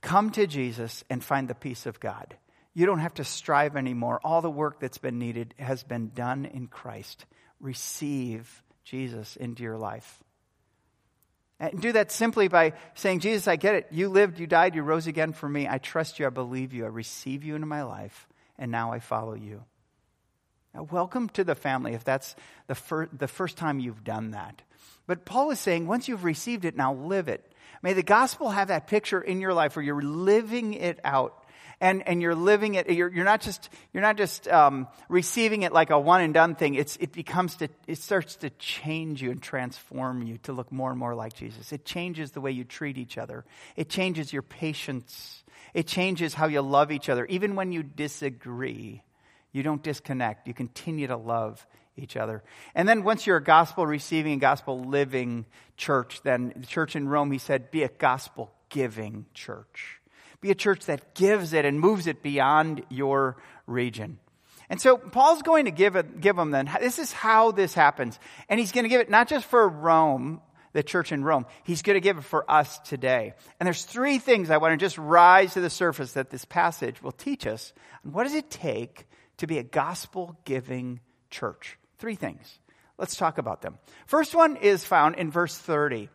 come 0.00 0.30
to 0.30 0.46
Jesus 0.46 1.02
and 1.10 1.24
find 1.24 1.48
the 1.48 1.56
peace 1.56 1.86
of 1.86 1.98
God. 1.98 2.36
You 2.72 2.86
don't 2.86 3.00
have 3.00 3.14
to 3.14 3.24
strive 3.24 3.74
anymore. 3.74 4.20
All 4.22 4.42
the 4.42 4.50
work 4.50 4.78
that's 4.78 4.98
been 4.98 5.18
needed 5.18 5.54
has 5.58 5.82
been 5.82 6.12
done 6.14 6.44
in 6.44 6.68
Christ. 6.68 7.26
Receive 7.58 8.62
Jesus 8.84 9.34
into 9.34 9.64
your 9.64 9.78
life. 9.78 10.22
And 11.58 11.80
do 11.80 11.90
that 11.92 12.12
simply 12.12 12.46
by 12.46 12.74
saying, 12.94 13.20
Jesus, 13.20 13.48
I 13.48 13.56
get 13.56 13.74
it. 13.74 13.88
You 13.90 14.08
lived, 14.08 14.38
you 14.38 14.46
died, 14.46 14.76
you 14.76 14.82
rose 14.82 15.08
again 15.08 15.32
for 15.32 15.48
me. 15.48 15.66
I 15.66 15.78
trust 15.78 16.20
you, 16.20 16.26
I 16.26 16.30
believe 16.30 16.72
you, 16.72 16.84
I 16.84 16.88
receive 16.88 17.42
you 17.42 17.54
into 17.54 17.66
my 17.66 17.82
life, 17.82 18.28
and 18.58 18.70
now 18.70 18.92
I 18.92 18.98
follow 18.98 19.34
you. 19.34 19.64
Now, 20.74 20.82
welcome 20.90 21.28
to 21.30 21.44
the 21.44 21.54
family 21.54 21.94
if 21.94 22.04
that's 22.04 22.36
the, 22.66 22.74
fir- 22.74 23.08
the 23.12 23.28
first 23.28 23.56
time 23.56 23.80
you've 23.80 24.04
done 24.04 24.32
that. 24.32 24.62
But 25.06 25.24
Paul 25.24 25.50
is 25.50 25.60
saying, 25.60 25.86
once 25.86 26.08
you've 26.08 26.24
received 26.24 26.64
it, 26.64 26.76
now 26.76 26.94
live 26.94 27.28
it. 27.28 27.50
May 27.82 27.92
the 27.92 28.02
gospel 28.02 28.50
have 28.50 28.68
that 28.68 28.86
picture 28.86 29.20
in 29.20 29.40
your 29.40 29.54
life 29.54 29.76
where 29.76 29.84
you're 29.84 30.02
living 30.02 30.74
it 30.74 31.00
out. 31.04 31.42
And, 31.78 32.08
and 32.08 32.22
you're 32.22 32.34
living 32.34 32.76
it, 32.76 32.88
you're, 32.88 33.12
you're 33.12 33.26
not 33.26 33.42
just, 33.42 33.68
you're 33.92 34.02
not 34.02 34.16
just 34.16 34.48
um, 34.48 34.88
receiving 35.10 35.60
it 35.60 35.74
like 35.74 35.90
a 35.90 36.00
one 36.00 36.22
and 36.22 36.32
done 36.32 36.54
thing. 36.54 36.74
It's, 36.74 36.96
it 36.96 37.12
becomes 37.12 37.56
to, 37.56 37.68
it 37.86 37.98
starts 37.98 38.36
to 38.36 38.48
change 38.48 39.20
you 39.20 39.30
and 39.30 39.42
transform 39.42 40.22
you 40.22 40.38
to 40.44 40.54
look 40.54 40.72
more 40.72 40.88
and 40.88 40.98
more 40.98 41.14
like 41.14 41.34
Jesus. 41.34 41.72
It 41.72 41.84
changes 41.84 42.30
the 42.30 42.40
way 42.40 42.50
you 42.50 42.64
treat 42.64 42.96
each 42.96 43.18
other. 43.18 43.44
It 43.76 43.90
changes 43.90 44.32
your 44.32 44.40
patience. 44.40 45.44
It 45.76 45.86
changes 45.86 46.32
how 46.32 46.46
you 46.46 46.62
love 46.62 46.90
each 46.90 47.10
other. 47.10 47.26
Even 47.26 47.54
when 47.54 47.70
you 47.70 47.82
disagree, 47.82 49.02
you 49.52 49.62
don't 49.62 49.82
disconnect. 49.82 50.48
You 50.48 50.54
continue 50.54 51.06
to 51.08 51.18
love 51.18 51.66
each 51.98 52.16
other. 52.16 52.42
And 52.74 52.88
then 52.88 53.04
once 53.04 53.26
you're 53.26 53.36
a 53.36 53.44
gospel 53.44 53.86
receiving 53.86 54.32
and 54.32 54.40
gospel 54.40 54.84
living 54.84 55.44
church, 55.76 56.22
then 56.22 56.54
the 56.56 56.66
church 56.66 56.96
in 56.96 57.10
Rome, 57.10 57.30
he 57.30 57.36
said, 57.36 57.70
be 57.70 57.82
a 57.82 57.90
gospel 57.90 58.54
giving 58.70 59.26
church. 59.34 60.00
Be 60.40 60.50
a 60.50 60.54
church 60.54 60.86
that 60.86 61.14
gives 61.14 61.52
it 61.52 61.66
and 61.66 61.78
moves 61.78 62.06
it 62.06 62.22
beyond 62.22 62.82
your 62.88 63.36
region. 63.66 64.18
And 64.70 64.80
so 64.80 64.96
Paul's 64.96 65.42
going 65.42 65.66
to 65.66 65.70
give 65.70 65.94
it, 65.94 66.22
give 66.22 66.36
them 66.36 66.52
then, 66.52 66.70
this 66.80 66.98
is 66.98 67.12
how 67.12 67.52
this 67.52 67.74
happens. 67.74 68.18
And 68.48 68.58
he's 68.58 68.72
going 68.72 68.84
to 68.84 68.88
give 68.88 69.02
it 69.02 69.10
not 69.10 69.28
just 69.28 69.44
for 69.44 69.68
Rome, 69.68 70.40
the 70.76 70.82
church 70.82 71.10
in 71.10 71.24
Rome, 71.24 71.46
he's 71.64 71.80
going 71.80 71.94
to 71.94 72.02
give 72.02 72.18
it 72.18 72.24
for 72.24 72.48
us 72.50 72.78
today. 72.80 73.32
And 73.58 73.66
there's 73.66 73.82
three 73.82 74.18
things 74.18 74.50
I 74.50 74.58
want 74.58 74.72
to 74.72 74.76
just 74.76 74.98
rise 74.98 75.54
to 75.54 75.62
the 75.62 75.70
surface 75.70 76.12
that 76.12 76.28
this 76.28 76.44
passage 76.44 77.02
will 77.02 77.12
teach 77.12 77.46
us. 77.46 77.72
And 78.04 78.12
what 78.12 78.24
does 78.24 78.34
it 78.34 78.50
take 78.50 79.06
to 79.38 79.46
be 79.46 79.56
a 79.56 79.62
gospel 79.62 80.38
giving 80.44 81.00
church? 81.30 81.78
Three 81.98 82.14
things. 82.14 82.58
Let's 82.98 83.16
talk 83.16 83.38
about 83.38 83.62
them. 83.62 83.78
First 84.04 84.34
one 84.34 84.56
is 84.56 84.84
found 84.84 85.16
in 85.16 85.30
verse 85.30 85.56
30 85.56 86.10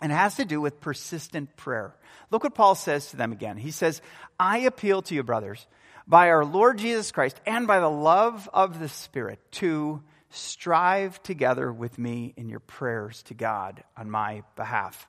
and 0.00 0.12
has 0.12 0.36
to 0.36 0.44
do 0.44 0.60
with 0.60 0.80
persistent 0.80 1.56
prayer. 1.56 1.92
Look 2.30 2.44
what 2.44 2.54
Paul 2.54 2.76
says 2.76 3.10
to 3.10 3.16
them 3.16 3.32
again. 3.32 3.56
He 3.56 3.72
says, 3.72 4.00
I 4.38 4.58
appeal 4.58 5.02
to 5.02 5.16
you, 5.16 5.24
brothers, 5.24 5.66
by 6.06 6.30
our 6.30 6.44
Lord 6.44 6.78
Jesus 6.78 7.10
Christ 7.10 7.40
and 7.44 7.66
by 7.66 7.80
the 7.80 7.90
love 7.90 8.48
of 8.54 8.78
the 8.78 8.88
Spirit, 8.88 9.40
to 9.52 10.00
strive 10.30 11.22
together 11.22 11.72
with 11.72 11.98
me 11.98 12.32
in 12.36 12.48
your 12.48 12.60
prayers 12.60 13.22
to 13.24 13.34
God 13.34 13.82
on 13.96 14.10
my 14.10 14.42
behalf. 14.56 15.08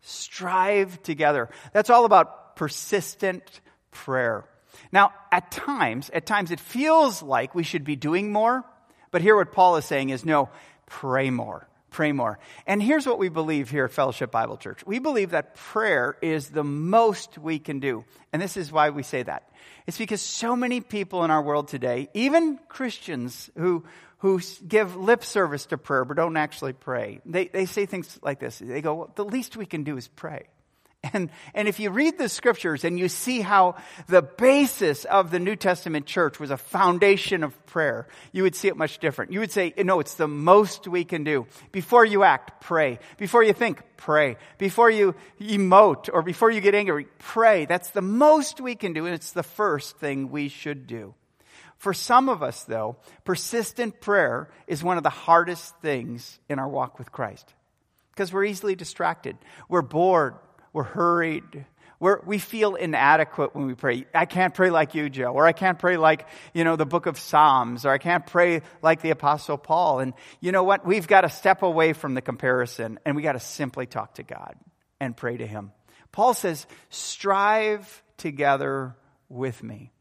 Strive 0.00 1.02
together. 1.02 1.48
That's 1.72 1.90
all 1.90 2.04
about 2.04 2.56
persistent 2.56 3.60
prayer. 3.90 4.44
Now, 4.92 5.12
at 5.32 5.50
times, 5.50 6.10
at 6.10 6.26
times 6.26 6.50
it 6.50 6.60
feels 6.60 7.22
like 7.22 7.54
we 7.54 7.62
should 7.62 7.84
be 7.84 7.96
doing 7.96 8.32
more 8.32 8.64
but 9.10 9.22
here, 9.22 9.36
what 9.36 9.52
Paul 9.52 9.76
is 9.76 9.86
saying 9.86 10.10
is 10.10 10.26
no, 10.26 10.50
pray 10.84 11.30
more. 11.30 11.66
Pray 11.90 12.12
more. 12.12 12.38
And 12.66 12.82
here's 12.82 13.06
what 13.06 13.18
we 13.18 13.30
believe 13.30 13.70
here 13.70 13.86
at 13.86 13.92
Fellowship 13.92 14.30
Bible 14.30 14.58
Church 14.58 14.84
we 14.84 14.98
believe 14.98 15.30
that 15.30 15.54
prayer 15.54 16.18
is 16.20 16.50
the 16.50 16.62
most 16.62 17.38
we 17.38 17.58
can 17.58 17.80
do. 17.80 18.04
And 18.32 18.42
this 18.42 18.58
is 18.58 18.70
why 18.70 18.90
we 18.90 19.02
say 19.02 19.22
that. 19.22 19.48
It's 19.86 19.96
because 19.96 20.20
so 20.20 20.54
many 20.54 20.82
people 20.82 21.24
in 21.24 21.30
our 21.30 21.40
world 21.40 21.68
today, 21.68 22.10
even 22.12 22.58
Christians 22.68 23.48
who, 23.56 23.84
who 24.18 24.40
give 24.66 24.96
lip 24.96 25.24
service 25.24 25.66
to 25.66 25.78
prayer 25.78 26.04
but 26.04 26.16
don't 26.16 26.36
actually 26.36 26.72
pray, 26.72 27.20
they, 27.26 27.48
they 27.48 27.66
say 27.66 27.86
things 27.86 28.18
like 28.22 28.40
this. 28.40 28.58
They 28.58 28.80
go, 28.80 28.94
well, 28.94 29.12
the 29.14 29.24
least 29.24 29.56
we 29.56 29.66
can 29.66 29.84
do 29.84 29.96
is 29.96 30.08
pray. 30.08 30.46
And, 31.12 31.30
and 31.54 31.68
if 31.68 31.78
you 31.78 31.90
read 31.90 32.18
the 32.18 32.28
scriptures 32.28 32.82
and 32.82 32.98
you 32.98 33.08
see 33.08 33.40
how 33.40 33.76
the 34.08 34.22
basis 34.22 35.04
of 35.04 35.30
the 35.30 35.38
New 35.38 35.54
Testament 35.54 36.06
church 36.06 36.40
was 36.40 36.50
a 36.50 36.56
foundation 36.56 37.44
of 37.44 37.66
prayer, 37.66 38.08
you 38.32 38.42
would 38.42 38.56
see 38.56 38.66
it 38.66 38.76
much 38.76 38.98
different. 38.98 39.32
You 39.32 39.40
would 39.40 39.52
say, 39.52 39.72
no, 39.78 40.00
it's 40.00 40.14
the 40.14 40.26
most 40.26 40.88
we 40.88 41.04
can 41.04 41.22
do. 41.22 41.46
Before 41.70 42.04
you 42.04 42.24
act, 42.24 42.60
pray. 42.60 42.98
Before 43.18 43.44
you 43.44 43.52
think, 43.52 43.82
pray. 43.96 44.36
Before 44.58 44.90
you 44.90 45.14
emote 45.40 46.10
or 46.12 46.22
before 46.22 46.50
you 46.50 46.60
get 46.60 46.74
angry, 46.74 47.06
pray. 47.18 47.66
That's 47.66 47.90
the 47.90 48.02
most 48.02 48.60
we 48.60 48.74
can 48.74 48.92
do, 48.92 49.06
and 49.06 49.14
it's 49.14 49.32
the 49.32 49.44
first 49.44 49.98
thing 49.98 50.30
we 50.30 50.48
should 50.48 50.88
do. 50.88 51.14
For 51.78 51.92
some 51.92 52.28
of 52.28 52.42
us, 52.42 52.64
though, 52.64 52.96
persistent 53.24 54.00
prayer 54.00 54.48
is 54.66 54.82
one 54.82 54.96
of 54.96 55.02
the 55.02 55.10
hardest 55.10 55.76
things 55.80 56.38
in 56.48 56.58
our 56.58 56.68
walk 56.68 56.98
with 56.98 57.12
Christ 57.12 57.52
because 58.12 58.32
we're 58.32 58.44
easily 58.44 58.74
distracted. 58.74 59.36
We're 59.68 59.82
bored. 59.82 60.36
We're 60.72 60.84
hurried. 60.84 61.66
We're, 61.98 62.20
we 62.26 62.38
feel 62.38 62.74
inadequate 62.74 63.54
when 63.54 63.66
we 63.66 63.74
pray. 63.74 64.06
I 64.14 64.26
can't 64.26 64.52
pray 64.52 64.70
like 64.70 64.94
you, 64.94 65.08
Joe, 65.08 65.32
or 65.32 65.46
I 65.46 65.52
can't 65.52 65.78
pray 65.78 65.96
like, 65.96 66.26
you 66.52 66.64
know, 66.64 66.76
the 66.76 66.86
book 66.86 67.06
of 67.06 67.18
Psalms, 67.18 67.86
or 67.86 67.90
I 67.90 67.98
can't 67.98 68.26
pray 68.26 68.62
like 68.82 69.00
the 69.00 69.10
apostle 69.10 69.56
Paul. 69.56 70.00
And 70.00 70.12
you 70.40 70.52
know 70.52 70.62
what? 70.62 70.84
We've 70.84 71.06
got 71.06 71.22
to 71.22 71.30
step 71.30 71.62
away 71.62 71.94
from 71.94 72.14
the 72.14 72.20
comparison 72.20 72.98
and 73.06 73.16
we 73.16 73.22
got 73.22 73.32
to 73.32 73.40
simply 73.40 73.86
talk 73.86 74.14
to 74.14 74.22
God 74.22 74.56
and 75.00 75.16
pray 75.16 75.38
to 75.38 75.46
Him. 75.46 75.72
Paul 76.12 76.34
says, 76.34 76.66
strive 76.90 78.02
together 78.18 78.94
with 79.28 79.62
me. 79.62 79.92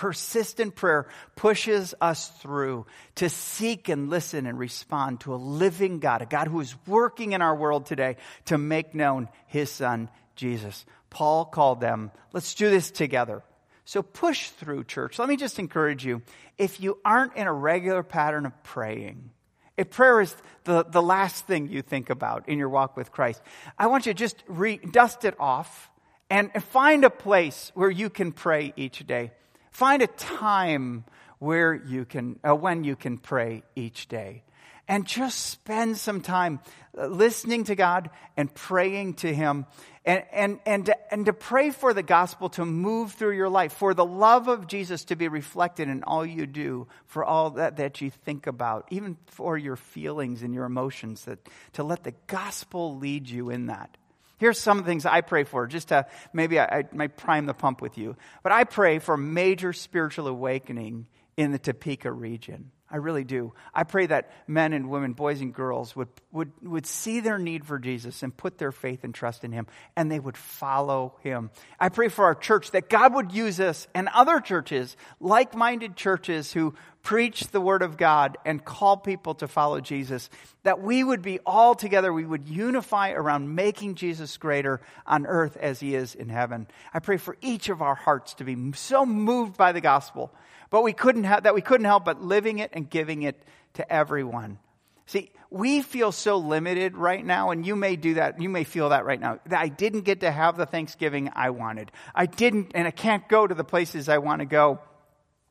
Persistent 0.00 0.76
prayer 0.76 1.06
pushes 1.36 1.94
us 2.00 2.30
through 2.40 2.86
to 3.16 3.28
seek 3.28 3.90
and 3.90 4.08
listen 4.08 4.46
and 4.46 4.58
respond 4.58 5.20
to 5.20 5.34
a 5.34 5.36
living 5.36 5.98
God, 5.98 6.22
a 6.22 6.24
God 6.24 6.48
who 6.48 6.60
is 6.60 6.74
working 6.86 7.32
in 7.32 7.42
our 7.42 7.54
world 7.54 7.84
today 7.84 8.16
to 8.46 8.56
make 8.56 8.94
known 8.94 9.28
his 9.46 9.70
son, 9.70 10.08
Jesus. 10.36 10.86
Paul 11.10 11.44
called 11.44 11.82
them, 11.82 12.12
let's 12.32 12.54
do 12.54 12.70
this 12.70 12.90
together. 12.90 13.42
So 13.84 14.00
push 14.00 14.48
through, 14.48 14.84
church. 14.84 15.18
Let 15.18 15.28
me 15.28 15.36
just 15.36 15.58
encourage 15.58 16.02
you 16.02 16.22
if 16.56 16.80
you 16.80 16.96
aren't 17.04 17.36
in 17.36 17.46
a 17.46 17.52
regular 17.52 18.02
pattern 18.02 18.46
of 18.46 18.62
praying, 18.62 19.28
if 19.76 19.90
prayer 19.90 20.22
is 20.22 20.34
the, 20.64 20.82
the 20.82 21.02
last 21.02 21.46
thing 21.46 21.68
you 21.68 21.82
think 21.82 22.08
about 22.08 22.48
in 22.48 22.58
your 22.58 22.70
walk 22.70 22.96
with 22.96 23.12
Christ, 23.12 23.42
I 23.78 23.88
want 23.88 24.06
you 24.06 24.14
to 24.14 24.18
just 24.18 24.42
re- 24.48 24.78
dust 24.78 25.26
it 25.26 25.34
off 25.38 25.90
and 26.30 26.50
find 26.70 27.04
a 27.04 27.10
place 27.10 27.70
where 27.74 27.90
you 27.90 28.08
can 28.08 28.32
pray 28.32 28.72
each 28.78 29.06
day. 29.06 29.32
Find 29.70 30.02
a 30.02 30.06
time 30.06 31.04
where 31.38 31.74
you 31.74 32.04
can, 32.04 32.38
uh, 32.46 32.54
when 32.54 32.84
you 32.84 32.96
can 32.96 33.18
pray 33.18 33.62
each 33.74 34.08
day. 34.08 34.44
And 34.86 35.06
just 35.06 35.38
spend 35.46 35.98
some 35.98 36.20
time 36.20 36.58
uh, 36.98 37.06
listening 37.06 37.64
to 37.64 37.76
God 37.76 38.10
and 38.36 38.52
praying 38.52 39.14
to 39.14 39.32
Him 39.32 39.66
and, 40.04 40.24
and, 40.32 40.60
and, 40.66 40.86
to, 40.86 41.14
and 41.14 41.26
to 41.26 41.32
pray 41.32 41.70
for 41.70 41.94
the 41.94 42.02
gospel 42.02 42.48
to 42.50 42.64
move 42.64 43.12
through 43.12 43.36
your 43.36 43.48
life, 43.48 43.72
for 43.72 43.94
the 43.94 44.04
love 44.04 44.48
of 44.48 44.66
Jesus 44.66 45.04
to 45.04 45.16
be 45.16 45.28
reflected 45.28 45.88
in 45.88 46.02
all 46.02 46.24
you 46.24 46.46
do, 46.46 46.88
for 47.06 47.24
all 47.24 47.50
that, 47.50 47.76
that 47.76 48.00
you 48.00 48.10
think 48.10 48.46
about, 48.46 48.88
even 48.90 49.16
for 49.26 49.56
your 49.56 49.76
feelings 49.76 50.42
and 50.42 50.54
your 50.54 50.64
emotions, 50.64 51.24
that, 51.26 51.38
to 51.74 51.84
let 51.84 52.02
the 52.02 52.14
gospel 52.26 52.96
lead 52.96 53.28
you 53.28 53.50
in 53.50 53.66
that. 53.66 53.96
Here's 54.40 54.58
some 54.58 54.78
of 54.78 54.84
the 54.84 54.90
things 54.90 55.04
I 55.04 55.20
pray 55.20 55.44
for, 55.44 55.66
just 55.66 55.88
to 55.88 56.06
maybe 56.32 56.58
I, 56.58 56.64
I 56.64 56.84
might 56.92 57.18
prime 57.18 57.44
the 57.44 57.52
pump 57.52 57.82
with 57.82 57.98
you. 57.98 58.16
But 58.42 58.52
I 58.52 58.64
pray 58.64 58.98
for 58.98 59.18
major 59.18 59.74
spiritual 59.74 60.28
awakening 60.28 61.06
in 61.36 61.52
the 61.52 61.58
Topeka 61.58 62.10
region. 62.10 62.70
I 62.90 62.96
really 62.96 63.22
do. 63.22 63.52
I 63.74 63.84
pray 63.84 64.06
that 64.06 64.32
men 64.48 64.72
and 64.72 64.88
women, 64.88 65.12
boys 65.12 65.42
and 65.42 65.54
girls, 65.54 65.94
would, 65.94 66.08
would, 66.32 66.50
would 66.62 66.86
see 66.86 67.20
their 67.20 67.38
need 67.38 67.64
for 67.66 67.78
Jesus 67.78 68.22
and 68.22 68.34
put 68.34 68.56
their 68.56 68.72
faith 68.72 69.04
and 69.04 69.14
trust 69.14 69.44
in 69.44 69.52
Him, 69.52 69.66
and 69.94 70.10
they 70.10 70.18
would 70.18 70.38
follow 70.38 71.16
Him. 71.22 71.50
I 71.78 71.90
pray 71.90 72.08
for 72.08 72.24
our 72.24 72.34
church 72.34 72.70
that 72.70 72.88
God 72.88 73.14
would 73.14 73.32
use 73.32 73.60
us 73.60 73.86
and 73.94 74.08
other 74.08 74.40
churches, 74.40 74.96
like 75.20 75.54
minded 75.54 75.96
churches 75.96 76.52
who 76.52 76.74
preach 77.02 77.48
the 77.48 77.60
Word 77.60 77.82
of 77.82 77.96
God 77.96 78.36
and 78.44 78.64
call 78.64 78.96
people 78.96 79.34
to 79.36 79.48
follow 79.48 79.80
Jesus, 79.80 80.28
that 80.62 80.80
we 80.80 81.02
would 81.02 81.22
be 81.22 81.38
all 81.46 81.74
together, 81.74 82.12
we 82.12 82.24
would 82.24 82.48
unify 82.48 83.12
around 83.12 83.54
making 83.54 83.94
Jesus 83.94 84.36
greater 84.36 84.80
on 85.06 85.26
earth 85.26 85.56
as 85.56 85.80
He 85.80 85.94
is 85.94 86.14
in 86.14 86.28
heaven. 86.28 86.66
I 86.92 86.98
pray 86.98 87.16
for 87.16 87.36
each 87.40 87.68
of 87.68 87.82
our 87.82 87.94
hearts 87.94 88.34
to 88.34 88.44
be 88.44 88.72
so 88.74 89.06
moved 89.06 89.56
by 89.56 89.72
the 89.72 89.80
gospel 89.80 90.32
but 90.70 90.84
we 90.84 90.92
couldn't 90.92 91.24
have, 91.24 91.42
that 91.42 91.54
we 91.54 91.60
couldn't 91.60 91.84
help 91.84 92.04
but 92.04 92.22
living 92.22 92.60
it 92.60 92.70
and 92.72 92.88
giving 92.88 93.22
it 93.22 93.42
to 93.74 93.92
everyone. 93.92 94.58
See, 95.06 95.32
we 95.50 95.82
feel 95.82 96.12
so 96.12 96.38
limited 96.38 96.96
right 96.96 97.24
now, 97.24 97.50
and 97.50 97.66
you 97.66 97.74
may 97.74 97.96
do 97.96 98.14
that. 98.14 98.40
You 98.40 98.48
may 98.48 98.62
feel 98.62 98.90
that 98.90 99.04
right 99.04 99.20
now. 99.20 99.40
I 99.50 99.66
didn't 99.66 100.02
get 100.02 100.20
to 100.20 100.30
have 100.30 100.56
the 100.56 100.66
Thanksgiving 100.66 101.30
I 101.34 101.50
wanted. 101.50 101.90
I 102.14 102.26
didn't, 102.26 102.70
and 102.76 102.86
I 102.86 102.92
can't 102.92 103.28
go 103.28 103.44
to 103.44 103.54
the 103.54 103.64
places 103.64 104.08
I 104.08 104.18
want 104.18 104.40
to 104.40 104.46
go. 104.46 104.78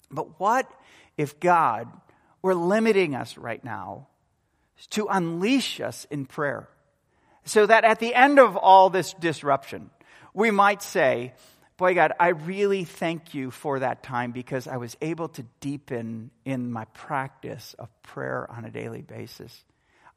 But 0.10 0.40
what 0.40 0.72
if 1.20 1.40
God 1.40 1.88
were 2.42 2.56
limiting 2.56 3.14
us 3.14 3.38
right 3.38 3.64
now 3.64 4.08
to 4.92 5.08
unleash 5.08 5.82
us 5.82 6.08
in 6.10 6.26
prayer? 6.26 6.70
So 7.44 7.66
that 7.66 7.84
at 7.84 8.00
the 8.00 8.16
end 8.16 8.40
of 8.40 8.56
all 8.56 8.90
this 8.90 9.14
disruption, 9.14 9.90
we 10.34 10.50
might 10.50 10.82
say, 10.82 11.34
Boy, 11.78 11.96
God, 11.96 12.12
I 12.20 12.30
really 12.30 12.84
thank 12.84 13.34
you 13.34 13.52
for 13.52 13.80
that 13.80 14.04
time 14.04 14.32
because 14.32 14.68
I 14.68 14.78
was 14.78 14.98
able 15.02 15.30
to 15.30 15.46
deepen 15.62 16.30
in 16.44 16.72
my 16.74 16.84
practice 16.86 17.74
of 17.80 17.88
prayer 18.04 18.46
on 18.52 18.66
a 18.66 18.70
daily 18.70 19.02
basis. 19.02 19.64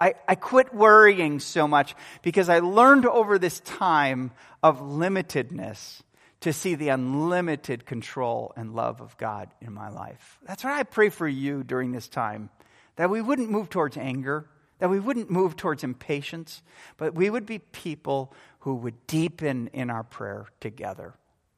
I, 0.01 0.15
I 0.27 0.35
quit 0.35 0.75
worrying 0.75 1.39
so 1.39 1.69
much 1.69 1.95
because 2.23 2.49
I 2.49 2.59
learned 2.59 3.07
over 3.07 3.39
this 3.39 3.61
time 3.61 4.33
of 4.61 4.81
limitedness 4.81 6.03
to 6.43 6.53
see 6.53 6.75
the 6.75 6.91
unlimited 6.91 7.87
control 7.87 8.53
and 8.57 8.75
love 8.75 9.01
of 9.01 9.17
God 9.17 9.49
in 9.61 9.73
my 9.73 9.89
life. 9.89 10.39
That's 10.45 10.65
what 10.65 10.73
I 10.73 10.83
pray 10.83 11.09
for 11.09 11.27
you 11.27 11.63
during 11.63 11.93
this 11.93 12.09
time 12.09 12.51
that 12.97 13.09
we 13.09 13.23
wouldn't 13.23 13.51
move 13.51 13.71
towards 13.71 13.97
anger, 13.97 14.51
that 14.79 14.91
we 14.91 15.01
wouldn't 15.01 15.31
move 15.31 15.57
towards 15.57 15.83
impatience, 15.83 16.63
but 16.99 17.15
we 17.15 17.31
would 17.31 17.47
be 17.47 17.59
people 17.59 18.35
who 18.61 18.75
would 18.75 19.07
deepen 19.07 19.69
in 19.73 19.89
our 19.89 20.03
prayer 20.03 20.47
together 20.61 21.15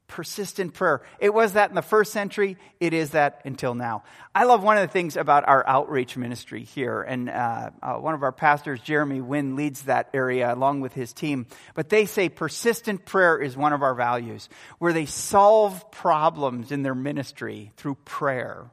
persistent 0.07 0.75
prayer. 0.75 1.03
It 1.19 1.33
was 1.33 1.55
that 1.55 1.71
in 1.71 1.75
the 1.75 1.83
first 1.83 2.13
century. 2.13 2.57
It 2.79 2.93
is 2.93 3.11
that 3.11 3.41
until 3.45 3.75
now. 3.75 4.05
I 4.35 4.45
love 4.45 4.63
one 4.63 4.77
of 4.77 4.83
the 4.83 4.93
things 4.93 5.17
about 5.17 5.49
our 5.49 5.67
outreach 5.67 6.17
ministry 6.17 6.65
here, 6.65 7.03
and 7.03 7.31
uh, 7.31 7.71
uh, 7.83 7.95
one 7.95 8.15
of 8.15 8.23
our 8.23 8.33
pastors, 8.33 8.81
Jeremy 8.81 9.21
Wynn, 9.21 9.57
leads 9.57 9.83
that 9.83 10.11
area 10.13 10.53
along 10.53 10.81
with 10.81 10.93
his 10.93 11.13
team. 11.13 11.47
But 11.75 11.89
they 11.89 12.07
say 12.07 12.29
persistent 12.29 13.05
prayer 13.05 13.39
is 13.39 13.57
one 13.57 13.73
of 13.73 13.83
our 13.83 13.95
values, 13.95 14.49
where 14.79 14.93
they 14.93 15.07
solve 15.07 15.91
problems 15.91 16.71
in 16.73 16.83
their 16.83 16.95
ministry 16.95 17.73
through 17.77 17.97
prayer. 18.05 18.71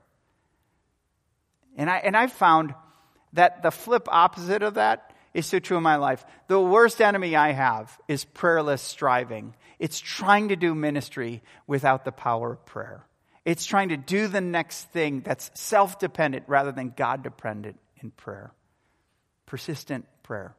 And 1.77 1.89
I 1.89 1.97
and 1.97 2.17
I 2.17 2.27
found 2.27 2.73
that 3.33 3.63
the 3.63 3.71
flip 3.71 4.07
opposite 4.11 4.63
of 4.63 4.73
that 4.73 5.10
is 5.33 5.45
so 5.45 5.59
true 5.59 5.77
in 5.77 5.83
my 5.83 5.95
life. 5.95 6.25
The 6.47 6.59
worst 6.59 7.01
enemy 7.01 7.35
I 7.35 7.51
have 7.51 7.97
is 8.07 8.25
prayerless 8.25 8.81
striving. 8.81 9.55
It's 9.79 9.99
trying 9.99 10.49
to 10.49 10.55
do 10.55 10.75
ministry 10.75 11.41
without 11.67 12.05
the 12.05 12.11
power 12.11 12.53
of 12.53 12.65
prayer. 12.65 13.05
It's 13.45 13.65
trying 13.65 13.89
to 13.89 13.97
do 13.97 14.27
the 14.27 14.41
next 14.41 14.91
thing 14.91 15.21
that's 15.21 15.49
self 15.53 15.99
dependent 15.99 16.45
rather 16.47 16.71
than 16.71 16.93
God 16.95 17.23
dependent 17.23 17.79
in 18.01 18.11
prayer. 18.11 18.51
Persistent 19.47 20.05
prayer. 20.23 20.55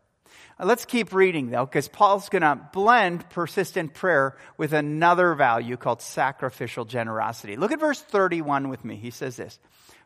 Uh, 0.59 0.67
let's 0.67 0.85
keep 0.85 1.13
reading 1.13 1.51
though, 1.51 1.65
because 1.65 1.89
Paul's 1.89 2.29
going 2.29 2.43
to 2.43 2.59
blend 2.73 3.29
persistent 3.31 3.95
prayer 3.95 4.37
with 4.57 4.73
another 4.73 5.35
value 5.35 5.77
called 5.77 6.03
sacrificial 6.03 6.85
generosity. 6.85 7.57
Look 7.57 7.73
at 7.73 7.81
verse 7.81 8.01
31 8.01 8.69
with 8.69 8.85
me. 8.85 8.97
He 8.97 9.11
says 9.11 9.37
this 9.37 9.59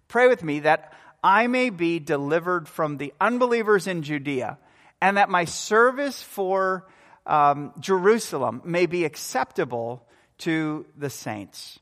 Pray 0.08 0.28
with 0.28 0.42
me 0.42 0.60
that 0.60 0.92
I 1.22 1.46
may 1.46 1.70
be 1.70 1.98
delivered 1.98 2.68
from 2.68 2.96
the 2.96 3.12
unbelievers 3.20 3.86
in 3.86 4.02
Judea, 4.02 4.58
and 5.00 5.16
that 5.16 5.28
my 5.28 5.44
service 5.44 6.22
for 6.22 6.86
um, 7.26 7.72
Jerusalem 7.80 8.62
may 8.64 8.86
be 8.86 9.04
acceptable 9.04 10.06
to 10.38 10.86
the 10.96 11.10
saints. 11.10 11.78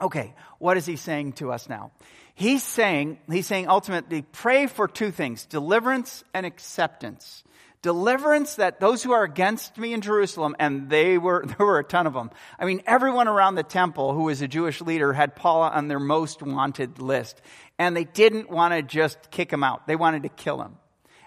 Okay, 0.00 0.34
what 0.58 0.76
is 0.76 0.86
he 0.86 0.96
saying 0.96 1.32
to 1.34 1.52
us 1.52 1.68
now? 1.68 1.92
He's 2.34 2.62
saying, 2.62 3.18
he's 3.28 3.46
saying 3.46 3.68
ultimately, 3.68 4.22
pray 4.22 4.66
for 4.66 4.86
two 4.86 5.10
things 5.10 5.44
deliverance 5.46 6.22
and 6.32 6.46
acceptance. 6.46 7.42
Deliverance 7.82 8.56
that 8.56 8.80
those 8.80 9.02
who 9.02 9.12
are 9.12 9.22
against 9.22 9.78
me 9.78 9.92
in 9.92 10.00
Jerusalem, 10.00 10.56
and 10.58 10.90
they 10.90 11.18
were, 11.18 11.44
there 11.58 11.66
were 11.66 11.78
a 11.78 11.84
ton 11.84 12.06
of 12.06 12.14
them. 12.14 12.30
I 12.58 12.64
mean, 12.64 12.82
everyone 12.86 13.28
around 13.28 13.54
the 13.54 13.62
temple 13.62 14.14
who 14.14 14.24
was 14.24 14.42
a 14.42 14.48
Jewish 14.48 14.80
leader 14.80 15.12
had 15.12 15.36
Paul 15.36 15.62
on 15.62 15.88
their 15.88 16.00
most 16.00 16.42
wanted 16.42 16.98
list 16.98 17.40
and 17.78 17.96
they 17.96 18.04
didn't 18.04 18.50
want 18.50 18.74
to 18.74 18.82
just 18.82 19.30
kick 19.30 19.52
him 19.52 19.62
out. 19.62 19.86
They 19.86 19.96
wanted 19.96 20.24
to 20.24 20.28
kill 20.28 20.60
him. 20.60 20.76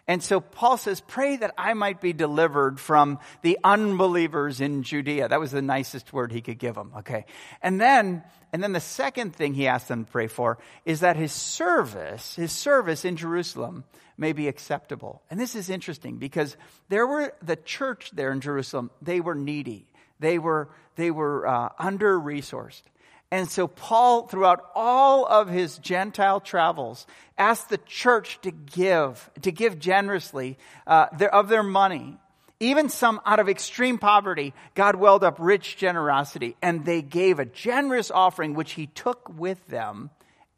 And 0.07 0.23
so 0.23 0.39
Paul 0.39 0.77
says, 0.77 0.99
pray 0.99 1.37
that 1.37 1.53
I 1.57 1.73
might 1.73 2.01
be 2.01 2.13
delivered 2.13 2.79
from 2.79 3.19
the 3.43 3.57
unbelievers 3.63 4.59
in 4.59 4.83
Judea. 4.83 5.29
That 5.29 5.39
was 5.39 5.51
the 5.51 5.61
nicest 5.61 6.11
word 6.11 6.31
he 6.31 6.41
could 6.41 6.57
give 6.57 6.75
them. 6.75 6.91
Okay. 6.99 7.25
And 7.61 7.79
then, 7.79 8.23
and 8.51 8.63
then 8.63 8.73
the 8.73 8.79
second 8.79 9.35
thing 9.35 9.53
he 9.53 9.67
asked 9.67 9.87
them 9.87 10.05
to 10.05 10.11
pray 10.11 10.27
for 10.27 10.57
is 10.85 11.01
that 11.01 11.15
his 11.15 11.31
service, 11.31 12.35
his 12.35 12.51
service 12.51 13.05
in 13.05 13.15
Jerusalem 13.15 13.83
may 14.17 14.33
be 14.33 14.47
acceptable. 14.47 15.21
And 15.29 15.39
this 15.39 15.55
is 15.55 15.69
interesting 15.69 16.17
because 16.17 16.57
there 16.89 17.07
were 17.07 17.33
the 17.41 17.55
church 17.55 18.11
there 18.13 18.31
in 18.31 18.41
Jerusalem, 18.41 18.91
they 19.01 19.19
were 19.19 19.35
needy. 19.35 19.87
They 20.19 20.37
were, 20.39 20.69
they 20.95 21.11
were 21.11 21.47
uh, 21.47 21.69
under 21.79 22.19
resourced. 22.19 22.83
And 23.31 23.49
so 23.49 23.65
Paul, 23.65 24.27
throughout 24.27 24.65
all 24.75 25.25
of 25.25 25.47
his 25.47 25.77
Gentile 25.77 26.41
travels, 26.41 27.07
asked 27.37 27.69
the 27.69 27.77
church 27.77 28.39
to 28.41 28.51
give, 28.51 29.29
to 29.41 29.53
give 29.53 29.79
generously 29.79 30.57
uh, 30.85 31.07
their, 31.17 31.33
of 31.33 31.47
their 31.47 31.63
money. 31.63 32.17
Even 32.59 32.89
some 32.89 33.21
out 33.25 33.39
of 33.39 33.47
extreme 33.47 33.97
poverty, 33.97 34.53
God 34.75 34.95
welled 34.95 35.23
up 35.23 35.37
rich 35.39 35.77
generosity, 35.77 36.57
and 36.61 36.85
they 36.85 37.01
gave 37.01 37.39
a 37.39 37.45
generous 37.45 38.11
offering, 38.11 38.53
which 38.53 38.73
he 38.73 38.87
took 38.87 39.29
with 39.29 39.65
them, 39.67 40.09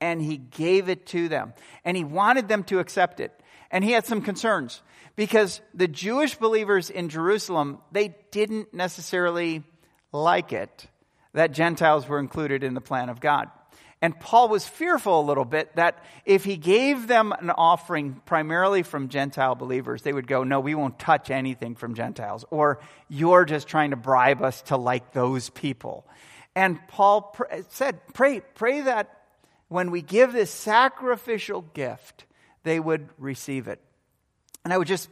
and 0.02 0.22
he 0.22 0.38
gave 0.38 0.90
it 0.90 1.06
to 1.08 1.30
them. 1.30 1.54
And 1.86 1.96
he 1.96 2.04
wanted 2.04 2.48
them 2.48 2.64
to 2.66 2.80
accept 2.80 3.20
it. 3.20 3.32
And 3.70 3.84
he 3.84 3.92
had 3.92 4.06
some 4.06 4.22
concerns 4.22 4.82
because 5.16 5.62
the 5.74 5.88
Jewish 5.88 6.36
believers 6.36 6.90
in 6.90 7.10
Jerusalem, 7.10 7.78
they 7.92 8.16
didn't 8.32 8.74
necessarily 8.74 9.64
like 10.12 10.52
it 10.52 10.88
that 11.34 11.52
Gentiles 11.52 12.08
were 12.08 12.20
included 12.20 12.64
in 12.64 12.74
the 12.74 12.82
plan 12.82 13.10
of 13.10 13.20
God. 13.20 13.50
And 14.02 14.20
Paul 14.20 14.50
was 14.50 14.68
fearful 14.68 15.22
a 15.22 15.24
little 15.24 15.46
bit 15.46 15.78
that 15.78 16.04
if 16.26 16.44
he 16.44 16.58
gave 16.58 17.08
them 17.08 17.32
an 17.32 17.50
offering 17.52 18.22
primarily 18.26 18.84
from 18.84 19.08
Gentile 19.08 19.56
believers, 19.56 20.02
they 20.02 20.12
would 20.12 20.28
go, 20.28 20.44
No, 20.44 20.60
we 20.60 20.76
won't 20.76 21.00
touch 21.00 21.32
anything 21.32 21.76
from 21.76 21.96
Gentiles. 21.96 22.44
Or 22.50 22.82
you're 23.08 23.46
just 23.46 23.70
trying 23.70 23.92
to 23.92 23.96
bribe 23.96 24.42
us 24.42 24.62
to 24.64 24.76
like 24.76 25.14
those 25.14 25.50
people. 25.52 26.06
And 26.54 26.86
Paul 26.90 27.22
pr- 27.22 27.46
said, 27.70 28.02
Pray, 28.14 28.42
pray 28.42 28.82
that 28.82 29.22
when 29.70 29.90
we 29.90 30.02
give 30.02 30.34
this 30.34 30.52
sacrificial 30.52 31.62
gift, 31.74 32.26
they 32.64 32.82
would 32.82 33.08
receive 33.18 33.70
it. 33.70 33.80
And 34.66 34.74
I 34.74 34.78
would 34.78 34.88
just 34.88 35.08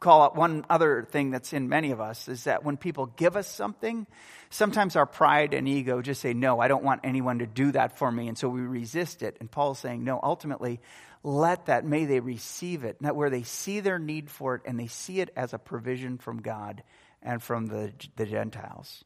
call 0.00 0.22
out 0.22 0.36
one 0.36 0.64
other 0.70 1.06
thing 1.10 1.30
that's 1.30 1.52
in 1.52 1.68
many 1.68 1.90
of 1.90 2.00
us 2.00 2.28
is 2.28 2.44
that 2.44 2.64
when 2.64 2.76
people 2.76 3.06
give 3.06 3.36
us 3.36 3.48
something, 3.48 4.06
sometimes 4.50 4.96
our 4.96 5.06
pride 5.06 5.54
and 5.54 5.68
ego 5.68 6.00
just 6.02 6.20
say, 6.20 6.34
No, 6.34 6.60
I 6.60 6.68
don't 6.68 6.84
want 6.84 7.00
anyone 7.04 7.40
to 7.40 7.46
do 7.46 7.72
that 7.72 7.98
for 7.98 8.10
me. 8.10 8.28
And 8.28 8.38
so 8.38 8.48
we 8.48 8.60
resist 8.60 9.22
it. 9.22 9.36
And 9.40 9.50
Paul's 9.50 9.78
saying, 9.78 10.04
No, 10.04 10.20
ultimately, 10.22 10.80
let 11.22 11.66
that, 11.66 11.84
may 11.84 12.04
they 12.04 12.20
receive 12.20 12.84
it, 12.84 12.96
that 13.02 13.16
where 13.16 13.30
they 13.30 13.42
see 13.42 13.80
their 13.80 13.98
need 13.98 14.30
for 14.30 14.54
it 14.54 14.62
and 14.64 14.78
they 14.78 14.86
see 14.86 15.20
it 15.20 15.30
as 15.36 15.52
a 15.52 15.58
provision 15.58 16.18
from 16.18 16.40
God 16.40 16.82
and 17.22 17.42
from 17.42 17.66
the, 17.66 17.92
the 18.16 18.26
Gentiles. 18.26 19.04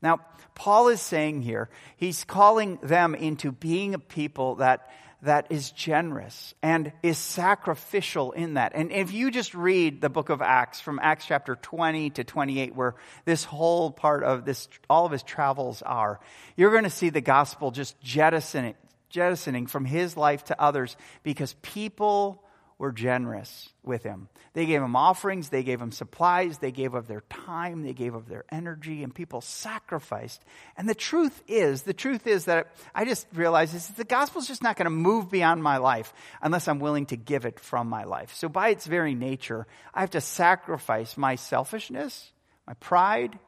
Now, 0.00 0.20
Paul 0.54 0.88
is 0.88 1.00
saying 1.00 1.42
here, 1.42 1.68
he's 1.96 2.22
calling 2.24 2.78
them 2.82 3.14
into 3.14 3.50
being 3.50 3.94
a 3.94 3.98
people 3.98 4.56
that 4.56 4.90
that 5.22 5.46
is 5.50 5.70
generous 5.72 6.54
and 6.62 6.92
is 7.02 7.18
sacrificial 7.18 8.32
in 8.32 8.54
that. 8.54 8.72
And 8.74 8.92
if 8.92 9.12
you 9.12 9.30
just 9.30 9.54
read 9.54 10.00
the 10.00 10.08
book 10.08 10.28
of 10.28 10.40
Acts 10.40 10.80
from 10.80 11.00
Acts 11.02 11.26
chapter 11.26 11.56
20 11.56 12.10
to 12.10 12.24
28, 12.24 12.74
where 12.74 12.94
this 13.24 13.44
whole 13.44 13.90
part 13.90 14.22
of 14.22 14.44
this, 14.44 14.68
all 14.88 15.06
of 15.06 15.12
his 15.12 15.22
travels 15.22 15.82
are, 15.82 16.20
you're 16.56 16.70
going 16.70 16.84
to 16.84 16.90
see 16.90 17.10
the 17.10 17.20
gospel 17.20 17.70
just 17.72 18.00
jettisoning, 18.00 18.74
jettisoning 19.08 19.66
from 19.66 19.84
his 19.84 20.16
life 20.16 20.44
to 20.44 20.60
others 20.60 20.96
because 21.24 21.54
people 21.62 22.44
were 22.78 22.92
generous 22.92 23.68
with 23.82 24.04
him. 24.04 24.28
They 24.52 24.64
gave 24.64 24.80
him 24.80 24.94
offerings, 24.94 25.48
they 25.48 25.64
gave 25.64 25.80
him 25.80 25.90
supplies, 25.90 26.58
they 26.58 26.70
gave 26.70 26.94
of 26.94 27.08
their 27.08 27.22
time, 27.22 27.82
they 27.82 27.92
gave 27.92 28.14
of 28.14 28.28
their 28.28 28.44
energy, 28.50 29.02
and 29.02 29.12
people 29.12 29.40
sacrificed. 29.40 30.44
And 30.76 30.88
the 30.88 30.94
truth 30.94 31.42
is, 31.48 31.82
the 31.82 31.92
truth 31.92 32.28
is 32.28 32.44
that 32.44 32.68
I 32.94 33.04
just 33.04 33.26
realized 33.34 33.74
is 33.74 33.88
the 33.88 34.04
gospel 34.04 34.40
is 34.40 34.46
just 34.46 34.62
not 34.62 34.76
going 34.76 34.86
to 34.86 34.90
move 34.90 35.28
beyond 35.28 35.62
my 35.62 35.78
life 35.78 36.12
unless 36.40 36.68
I'm 36.68 36.78
willing 36.78 37.06
to 37.06 37.16
give 37.16 37.46
it 37.46 37.58
from 37.58 37.88
my 37.88 38.04
life. 38.04 38.34
So 38.36 38.48
by 38.48 38.68
its 38.68 38.86
very 38.86 39.14
nature, 39.14 39.66
I 39.92 40.00
have 40.00 40.10
to 40.10 40.20
sacrifice 40.20 41.16
my 41.16 41.34
selfishness, 41.34 42.30
my 42.64 42.74
pride, 42.74 43.38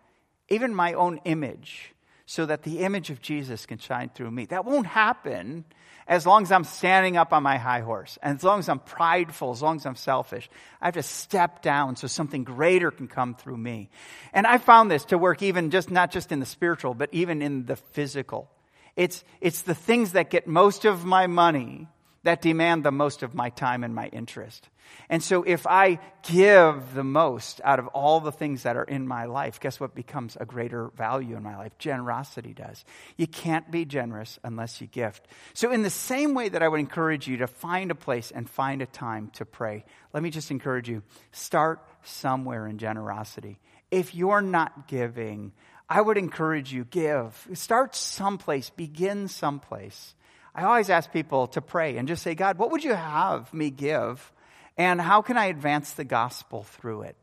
even 0.48 0.74
my 0.74 0.94
own 0.94 1.20
image 1.24 1.94
so 2.30 2.46
that 2.46 2.62
the 2.62 2.78
image 2.78 3.10
of 3.10 3.20
Jesus 3.20 3.66
can 3.66 3.78
shine 3.78 4.08
through 4.08 4.30
me. 4.30 4.44
That 4.44 4.64
won't 4.64 4.86
happen 4.86 5.64
as 6.06 6.24
long 6.24 6.44
as 6.44 6.52
I'm 6.52 6.62
standing 6.62 7.16
up 7.16 7.32
on 7.32 7.42
my 7.42 7.58
high 7.58 7.80
horse, 7.80 8.20
and 8.22 8.38
as 8.38 8.44
long 8.44 8.60
as 8.60 8.68
I'm 8.68 8.78
prideful, 8.78 9.50
as 9.50 9.60
long 9.60 9.78
as 9.78 9.84
I'm 9.84 9.96
selfish, 9.96 10.48
I 10.80 10.86
have 10.86 10.94
to 10.94 11.02
step 11.02 11.60
down 11.60 11.96
so 11.96 12.06
something 12.06 12.44
greater 12.44 12.92
can 12.92 13.08
come 13.08 13.34
through 13.34 13.56
me. 13.56 13.90
And 14.32 14.46
I 14.46 14.58
found 14.58 14.92
this 14.92 15.06
to 15.06 15.18
work 15.18 15.42
even 15.42 15.70
just, 15.70 15.90
not 15.90 16.12
just 16.12 16.30
in 16.30 16.38
the 16.38 16.46
spiritual, 16.46 16.94
but 16.94 17.08
even 17.10 17.42
in 17.42 17.66
the 17.66 17.74
physical. 17.74 18.48
It's, 18.94 19.24
it's 19.40 19.62
the 19.62 19.74
things 19.74 20.12
that 20.12 20.30
get 20.30 20.46
most 20.46 20.84
of 20.84 21.04
my 21.04 21.26
money 21.26 21.88
that 22.22 22.42
demand 22.42 22.84
the 22.84 22.92
most 22.92 23.22
of 23.22 23.34
my 23.34 23.50
time 23.50 23.82
and 23.82 23.94
my 23.94 24.08
interest. 24.08 24.68
And 25.08 25.22
so 25.22 25.42
if 25.42 25.66
I 25.66 25.98
give 26.22 26.94
the 26.94 27.04
most 27.04 27.60
out 27.64 27.78
of 27.78 27.86
all 27.88 28.20
the 28.20 28.32
things 28.32 28.64
that 28.64 28.76
are 28.76 28.84
in 28.84 29.06
my 29.06 29.24
life, 29.24 29.60
guess 29.60 29.80
what 29.80 29.94
becomes 29.94 30.36
a 30.38 30.44
greater 30.44 30.88
value 30.96 31.36
in 31.36 31.42
my 31.42 31.56
life? 31.56 31.78
Generosity 31.78 32.52
does. 32.52 32.84
You 33.16 33.26
can't 33.26 33.70
be 33.70 33.84
generous 33.84 34.38
unless 34.42 34.80
you 34.80 34.86
gift. 34.86 35.28
So 35.54 35.70
in 35.70 35.82
the 35.82 35.90
same 35.90 36.34
way 36.34 36.48
that 36.48 36.62
I 36.62 36.68
would 36.68 36.80
encourage 36.80 37.26
you 37.28 37.38
to 37.38 37.46
find 37.46 37.90
a 37.90 37.94
place 37.94 38.30
and 38.30 38.48
find 38.50 38.82
a 38.82 38.86
time 38.86 39.30
to 39.34 39.44
pray, 39.44 39.84
let 40.12 40.22
me 40.22 40.30
just 40.30 40.50
encourage 40.50 40.88
you, 40.88 41.02
start 41.32 41.86
somewhere 42.02 42.66
in 42.66 42.78
generosity. 42.78 43.58
If 43.90 44.14
you're 44.14 44.42
not 44.42 44.88
giving, 44.88 45.52
I 45.88 46.00
would 46.00 46.18
encourage 46.18 46.72
you, 46.72 46.84
give. 46.84 47.48
Start 47.54 47.96
someplace, 47.96 48.70
begin 48.70 49.28
someplace. 49.28 50.14
I 50.54 50.64
always 50.64 50.90
ask 50.90 51.12
people 51.12 51.46
to 51.48 51.60
pray 51.60 51.96
and 51.96 52.08
just 52.08 52.22
say, 52.22 52.34
God, 52.34 52.58
what 52.58 52.70
would 52.70 52.84
you 52.84 52.94
have 52.94 53.52
me 53.54 53.70
give? 53.70 54.32
And 54.76 55.00
how 55.00 55.22
can 55.22 55.36
I 55.36 55.46
advance 55.46 55.92
the 55.92 56.04
gospel 56.04 56.64
through 56.64 57.02
it? 57.02 57.16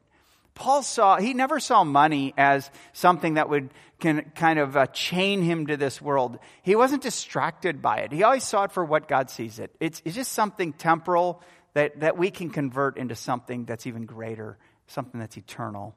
Paul 0.54 0.82
saw, 0.82 1.18
he 1.18 1.34
never 1.34 1.60
saw 1.60 1.84
money 1.84 2.34
as 2.36 2.72
something 2.94 3.36
that 3.36 3.48
would 3.48 3.70
can 4.00 4.32
kind 4.36 4.60
of 4.60 4.78
uh, 4.78 4.86
chain 4.88 5.42
him 5.42 5.68
to 5.68 5.78
this 5.78 6.02
world. 6.02 6.38
He 6.62 6.76
wasn't 6.76 7.02
distracted 7.02 7.82
by 7.82 8.00
it. 8.00 8.12
He 8.12 8.24
always 8.24 8.44
saw 8.44 8.64
it 8.64 8.72
for 8.72 8.86
what 8.86 9.08
God 9.08 9.30
sees 9.30 9.60
it. 9.60 9.76
It's, 9.80 10.02
it's 10.06 10.16
just 10.16 10.32
something 10.32 10.74
temporal 10.74 11.42
that, 11.74 12.00
that 12.02 12.18
we 12.18 12.30
can 12.30 12.50
convert 12.50 12.98
into 12.98 13.16
something 13.16 13.66
that's 13.66 13.88
even 13.88 14.06
greater, 14.06 14.58
something 14.88 15.20
that's 15.20 15.38
eternal. 15.38 15.96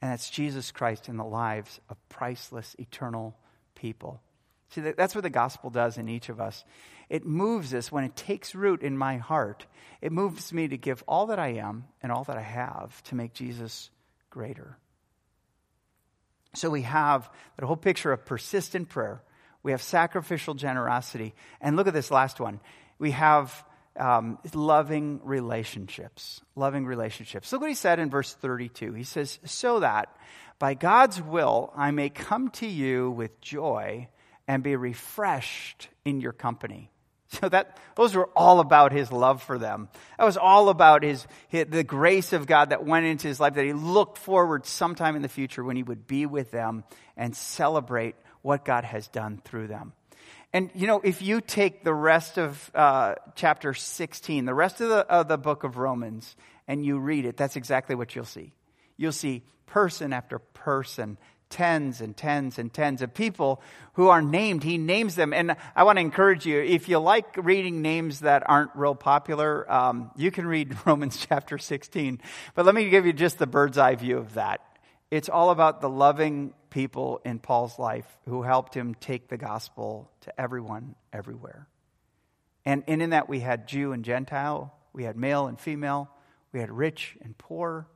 And 0.00 0.10
that's 0.10 0.30
Jesus 0.30 0.70
Christ 0.72 1.08
in 1.08 1.16
the 1.16 1.24
lives 1.24 1.80
of 1.88 1.96
priceless, 2.08 2.74
eternal 2.78 3.36
people. 3.74 4.20
See, 4.74 4.80
that's 4.80 5.14
what 5.14 5.22
the 5.22 5.30
gospel 5.30 5.68
does 5.68 5.98
in 5.98 6.08
each 6.08 6.30
of 6.30 6.40
us. 6.40 6.64
It 7.10 7.26
moves 7.26 7.74
us 7.74 7.92
when 7.92 8.04
it 8.04 8.16
takes 8.16 8.54
root 8.54 8.80
in 8.80 8.96
my 8.96 9.18
heart. 9.18 9.66
It 10.00 10.12
moves 10.12 10.50
me 10.50 10.66
to 10.68 10.78
give 10.78 11.04
all 11.06 11.26
that 11.26 11.38
I 11.38 11.54
am 11.54 11.84
and 12.02 12.10
all 12.10 12.24
that 12.24 12.38
I 12.38 12.42
have 12.42 13.02
to 13.04 13.14
make 13.14 13.34
Jesus 13.34 13.90
greater. 14.30 14.78
So 16.54 16.70
we 16.70 16.82
have 16.82 17.30
that 17.56 17.66
whole 17.66 17.76
picture 17.76 18.12
of 18.12 18.24
persistent 18.24 18.88
prayer. 18.88 19.22
We 19.62 19.72
have 19.72 19.82
sacrificial 19.82 20.54
generosity. 20.54 21.34
And 21.60 21.76
look 21.76 21.86
at 21.86 21.94
this 21.94 22.10
last 22.10 22.40
one. 22.40 22.58
We 22.98 23.10
have 23.10 23.64
um, 23.96 24.38
loving 24.54 25.20
relationships. 25.22 26.40
Loving 26.56 26.86
relationships. 26.86 27.52
Look 27.52 27.60
what 27.60 27.68
he 27.68 27.74
said 27.74 27.98
in 27.98 28.08
verse 28.08 28.32
32. 28.32 28.94
He 28.94 29.04
says, 29.04 29.38
So 29.44 29.80
that 29.80 30.16
by 30.58 30.72
God's 30.72 31.20
will 31.20 31.74
I 31.76 31.90
may 31.90 32.08
come 32.08 32.48
to 32.52 32.66
you 32.66 33.10
with 33.10 33.38
joy 33.42 34.08
and 34.52 34.62
be 34.62 34.76
refreshed 34.76 35.88
in 36.04 36.20
your 36.20 36.32
company. 36.32 36.90
So 37.40 37.48
that 37.48 37.78
those 37.96 38.14
were 38.14 38.28
all 38.36 38.60
about 38.60 38.92
his 38.92 39.10
love 39.10 39.42
for 39.42 39.56
them. 39.56 39.88
That 40.18 40.26
was 40.26 40.36
all 40.36 40.68
about 40.68 41.02
his, 41.02 41.26
his, 41.48 41.64
the 41.66 41.82
grace 41.82 42.34
of 42.34 42.44
God 42.44 42.68
that 42.68 42.84
went 42.84 43.06
into 43.06 43.26
his 43.26 43.40
life 43.40 43.54
that 43.54 43.64
he 43.64 43.72
looked 43.72 44.18
forward 44.18 44.66
sometime 44.66 45.16
in 45.16 45.22
the 45.22 45.30
future 45.30 45.64
when 45.64 45.74
he 45.74 45.82
would 45.82 46.06
be 46.06 46.26
with 46.26 46.50
them 46.50 46.84
and 47.16 47.34
celebrate 47.34 48.16
what 48.42 48.66
God 48.66 48.84
has 48.84 49.08
done 49.08 49.40
through 49.46 49.68
them. 49.68 49.94
And 50.52 50.70
you 50.74 50.86
know, 50.86 51.00
if 51.02 51.22
you 51.22 51.40
take 51.40 51.84
the 51.84 51.94
rest 51.94 52.36
of 52.36 52.70
uh, 52.74 53.14
chapter 53.34 53.72
16, 53.72 54.44
the 54.44 54.52
rest 54.52 54.82
of 54.82 54.90
the, 54.90 54.98
of 55.06 55.26
the 55.28 55.38
book 55.38 55.64
of 55.64 55.78
Romans, 55.78 56.36
and 56.68 56.84
you 56.84 56.98
read 56.98 57.24
it, 57.24 57.38
that's 57.38 57.56
exactly 57.56 57.94
what 57.94 58.14
you'll 58.14 58.26
see. 58.26 58.52
You'll 58.98 59.12
see 59.12 59.42
person 59.64 60.12
after 60.12 60.38
person 60.38 61.16
tens 61.52 62.00
and 62.00 62.16
tens 62.16 62.58
and 62.58 62.72
tens 62.72 63.02
of 63.02 63.14
people 63.14 63.62
who 63.92 64.08
are 64.08 64.22
named. 64.22 64.64
He 64.64 64.78
names 64.78 65.14
them. 65.14 65.32
And 65.32 65.54
I 65.76 65.84
want 65.84 65.98
to 65.98 66.00
encourage 66.00 66.46
you, 66.46 66.60
if 66.60 66.88
you 66.88 66.98
like 66.98 67.36
reading 67.36 67.82
names 67.82 68.20
that 68.20 68.42
aren't 68.48 68.74
real 68.74 68.96
popular, 68.96 69.70
um, 69.70 70.10
you 70.16 70.32
can 70.32 70.46
read 70.46 70.76
Romans 70.86 71.24
chapter 71.28 71.58
16. 71.58 72.20
But 72.54 72.66
let 72.66 72.74
me 72.74 72.88
give 72.88 73.06
you 73.06 73.12
just 73.12 73.38
the 73.38 73.46
bird's 73.46 73.78
eye 73.78 73.94
view 73.94 74.18
of 74.18 74.34
that. 74.34 74.60
It's 75.10 75.28
all 75.28 75.50
about 75.50 75.82
the 75.82 75.90
loving 75.90 76.54
people 76.70 77.20
in 77.24 77.38
Paul's 77.38 77.78
life 77.78 78.06
who 78.26 78.42
helped 78.42 78.74
him 78.74 78.94
take 78.94 79.28
the 79.28 79.36
gospel 79.36 80.10
to 80.22 80.40
everyone, 80.40 80.94
everywhere. 81.12 81.68
And, 82.64 82.82
and 82.88 83.02
in 83.02 83.10
that, 83.10 83.28
we 83.28 83.40
had 83.40 83.68
Jew 83.68 83.92
and 83.92 84.04
Gentile, 84.04 84.72
we 84.94 85.04
had 85.04 85.16
male 85.16 85.48
and 85.48 85.60
female, 85.60 86.08
we 86.52 86.60
had 86.60 86.70
rich 86.70 87.16
and 87.22 87.36
poor. 87.36 87.86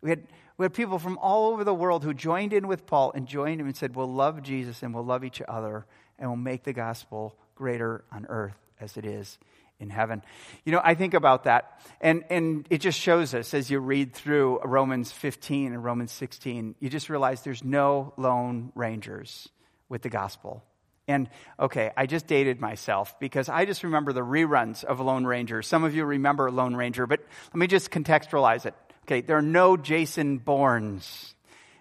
We 0.00 0.10
had, 0.10 0.22
we 0.56 0.64
had 0.64 0.74
people 0.74 0.98
from 0.98 1.18
all 1.18 1.52
over 1.52 1.64
the 1.64 1.74
world 1.74 2.04
who 2.04 2.14
joined 2.14 2.52
in 2.52 2.68
with 2.68 2.86
Paul 2.86 3.12
and 3.14 3.26
joined 3.26 3.60
him 3.60 3.66
and 3.66 3.76
said, 3.76 3.96
We'll 3.96 4.12
love 4.12 4.42
Jesus 4.42 4.82
and 4.82 4.94
we'll 4.94 5.04
love 5.04 5.24
each 5.24 5.42
other 5.48 5.86
and 6.18 6.30
we'll 6.30 6.36
make 6.36 6.64
the 6.64 6.72
gospel 6.72 7.36
greater 7.54 8.04
on 8.12 8.26
earth 8.28 8.56
as 8.80 8.96
it 8.96 9.04
is 9.04 9.38
in 9.80 9.90
heaven. 9.90 10.22
You 10.64 10.72
know, 10.72 10.80
I 10.82 10.94
think 10.94 11.14
about 11.14 11.44
that, 11.44 11.80
and, 12.00 12.24
and 12.30 12.66
it 12.68 12.78
just 12.78 12.98
shows 12.98 13.34
us 13.34 13.54
as 13.54 13.70
you 13.70 13.78
read 13.78 14.12
through 14.12 14.60
Romans 14.64 15.12
15 15.12 15.72
and 15.72 15.84
Romans 15.84 16.10
16, 16.12 16.74
you 16.80 16.88
just 16.88 17.08
realize 17.08 17.42
there's 17.42 17.62
no 17.62 18.12
lone 18.16 18.72
rangers 18.74 19.48
with 19.88 20.02
the 20.02 20.08
gospel. 20.08 20.64
And 21.06 21.30
okay, 21.58 21.90
I 21.96 22.06
just 22.06 22.26
dated 22.26 22.60
myself 22.60 23.18
because 23.18 23.48
I 23.48 23.64
just 23.64 23.82
remember 23.82 24.12
the 24.12 24.20
reruns 24.20 24.84
of 24.84 25.00
Lone 25.00 25.24
Ranger. 25.24 25.62
Some 25.62 25.82
of 25.84 25.94
you 25.94 26.04
remember 26.04 26.50
Lone 26.50 26.76
Ranger, 26.76 27.06
but 27.06 27.20
let 27.46 27.56
me 27.56 27.66
just 27.66 27.90
contextualize 27.90 28.66
it. 28.66 28.74
Okay, 29.08 29.22
there 29.22 29.38
are 29.38 29.42
no 29.42 29.78
Jason 29.78 30.36
Bournes 30.36 31.34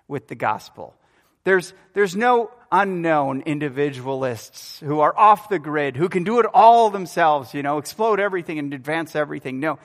with 0.08 0.30
the 0.30 0.36
gospel. 0.36 0.96
There's, 1.44 1.74
there's 1.94 2.16
no 2.16 2.52
unknown 2.72 3.42
individualists 3.42 4.80
who 4.80 5.02
are 5.02 5.14
off 5.18 5.50
the 5.50 5.60
grid, 5.60 5.98
who 5.98 6.08
can 6.08 6.24
do 6.24 6.40
it 6.40 6.46
all 6.54 6.90
themselves, 6.90 7.54
you 7.54 7.64
know, 7.64 7.80
explode 7.80 8.22
everything 8.22 8.60
and 8.60 8.74
advance 8.74 9.14
everything. 9.14 9.60
No. 9.60 9.78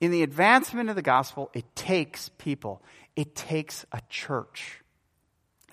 In 0.00 0.12
the 0.12 0.22
advancement 0.22 0.88
of 0.88 0.94
the 0.94 1.02
gospel, 1.02 1.50
it 1.52 1.64
takes 1.74 2.28
people, 2.38 2.80
it 3.16 3.34
takes 3.34 3.84
a 3.90 4.00
church. 4.08 4.80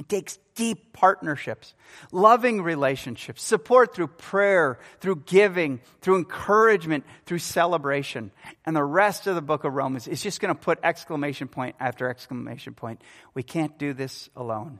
It 0.02 0.10
takes 0.10 0.40
deep 0.56 0.94
partnerships, 0.94 1.76
loving 2.12 2.64
relationships, 2.64 3.44
support 3.44 3.94
through 3.94 4.08
prayer, 4.08 4.80
through 5.00 5.18
giving, 5.28 5.80
through 6.02 6.18
encouragement, 6.18 7.06
through 7.28 7.38
celebration. 7.38 8.32
And 8.66 8.76
the 8.76 8.84
rest 8.84 9.28
of 9.28 9.36
the 9.36 9.44
book 9.44 9.64
of 9.64 9.74
Romans 9.76 10.08
is 10.08 10.24
just 10.24 10.40
going 10.40 10.54
to 10.54 10.60
put 10.60 10.80
exclamation 10.82 11.48
point 11.48 11.76
after 11.80 12.10
exclamation 12.10 12.74
point. 12.74 13.04
We 13.36 13.44
can't 13.44 13.78
do 13.78 13.94
this 13.94 14.28
alone. 14.36 14.80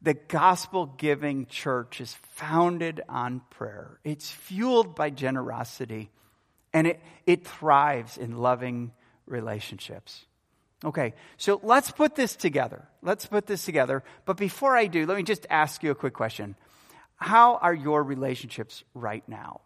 The 0.00 0.14
gospel 0.14 0.86
giving 0.86 1.46
church 1.46 2.00
is 2.00 2.14
founded 2.34 3.00
on 3.08 3.42
prayer. 3.50 3.98
It's 4.04 4.30
fueled 4.30 4.94
by 4.94 5.10
generosity 5.10 6.10
and 6.72 6.86
it, 6.86 7.00
it 7.26 7.44
thrives 7.44 8.16
in 8.16 8.36
loving 8.36 8.92
relationships. 9.26 10.24
Okay, 10.84 11.14
so 11.36 11.60
let's 11.62 11.90
put 11.90 12.16
this 12.16 12.34
together. 12.34 12.88
Let's 13.02 13.26
put 13.26 13.46
this 13.46 13.64
together. 13.64 14.02
But 14.24 14.36
before 14.36 14.76
I 14.76 14.86
do, 14.86 15.06
let 15.06 15.16
me 15.16 15.22
just 15.22 15.46
ask 15.48 15.82
you 15.82 15.90
a 15.92 15.94
quick 15.94 16.14
question. 16.14 16.56
How 17.16 17.56
are 17.56 17.74
your 17.74 18.02
relationships 18.02 18.82
right 18.94 19.22
now? 19.28 19.60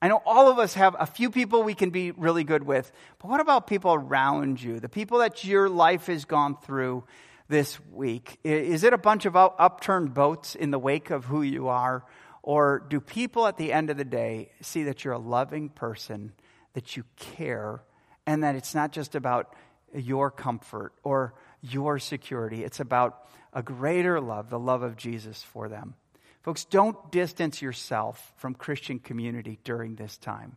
I 0.00 0.08
know 0.08 0.22
all 0.24 0.50
of 0.50 0.58
us 0.58 0.74
have 0.74 0.96
a 0.98 1.06
few 1.06 1.30
people 1.30 1.62
we 1.62 1.74
can 1.74 1.90
be 1.90 2.10
really 2.10 2.42
good 2.42 2.64
with, 2.64 2.90
but 3.20 3.30
what 3.30 3.40
about 3.40 3.66
people 3.66 3.94
around 3.94 4.60
you? 4.60 4.80
The 4.80 4.88
people 4.88 5.18
that 5.18 5.44
your 5.44 5.68
life 5.68 6.06
has 6.06 6.24
gone 6.24 6.56
through 6.56 7.04
this 7.48 7.78
week? 7.92 8.38
Is 8.42 8.82
it 8.82 8.94
a 8.94 8.98
bunch 8.98 9.26
of 9.26 9.36
upturned 9.36 10.14
boats 10.14 10.54
in 10.54 10.70
the 10.70 10.78
wake 10.78 11.10
of 11.10 11.26
who 11.26 11.42
you 11.42 11.68
are? 11.68 12.04
Or 12.42 12.84
do 12.88 12.98
people 12.98 13.46
at 13.46 13.58
the 13.58 13.72
end 13.72 13.90
of 13.90 13.96
the 13.96 14.04
day 14.04 14.50
see 14.60 14.84
that 14.84 15.04
you're 15.04 15.14
a 15.14 15.18
loving 15.18 15.68
person, 15.68 16.32
that 16.72 16.96
you 16.96 17.04
care, 17.16 17.82
and 18.26 18.42
that 18.42 18.56
it's 18.56 18.74
not 18.74 18.90
just 18.90 19.14
about 19.14 19.54
your 19.94 20.30
comfort 20.30 20.92
or 21.02 21.34
your 21.60 21.98
security. 21.98 22.64
It's 22.64 22.80
about 22.80 23.26
a 23.52 23.62
greater 23.62 24.20
love, 24.20 24.50
the 24.50 24.58
love 24.58 24.82
of 24.82 24.96
Jesus 24.96 25.42
for 25.42 25.68
them. 25.68 25.94
Folks, 26.42 26.64
don't 26.64 27.12
distance 27.12 27.62
yourself 27.62 28.32
from 28.36 28.54
Christian 28.54 28.98
community 28.98 29.58
during 29.64 29.94
this 29.94 30.16
time. 30.16 30.56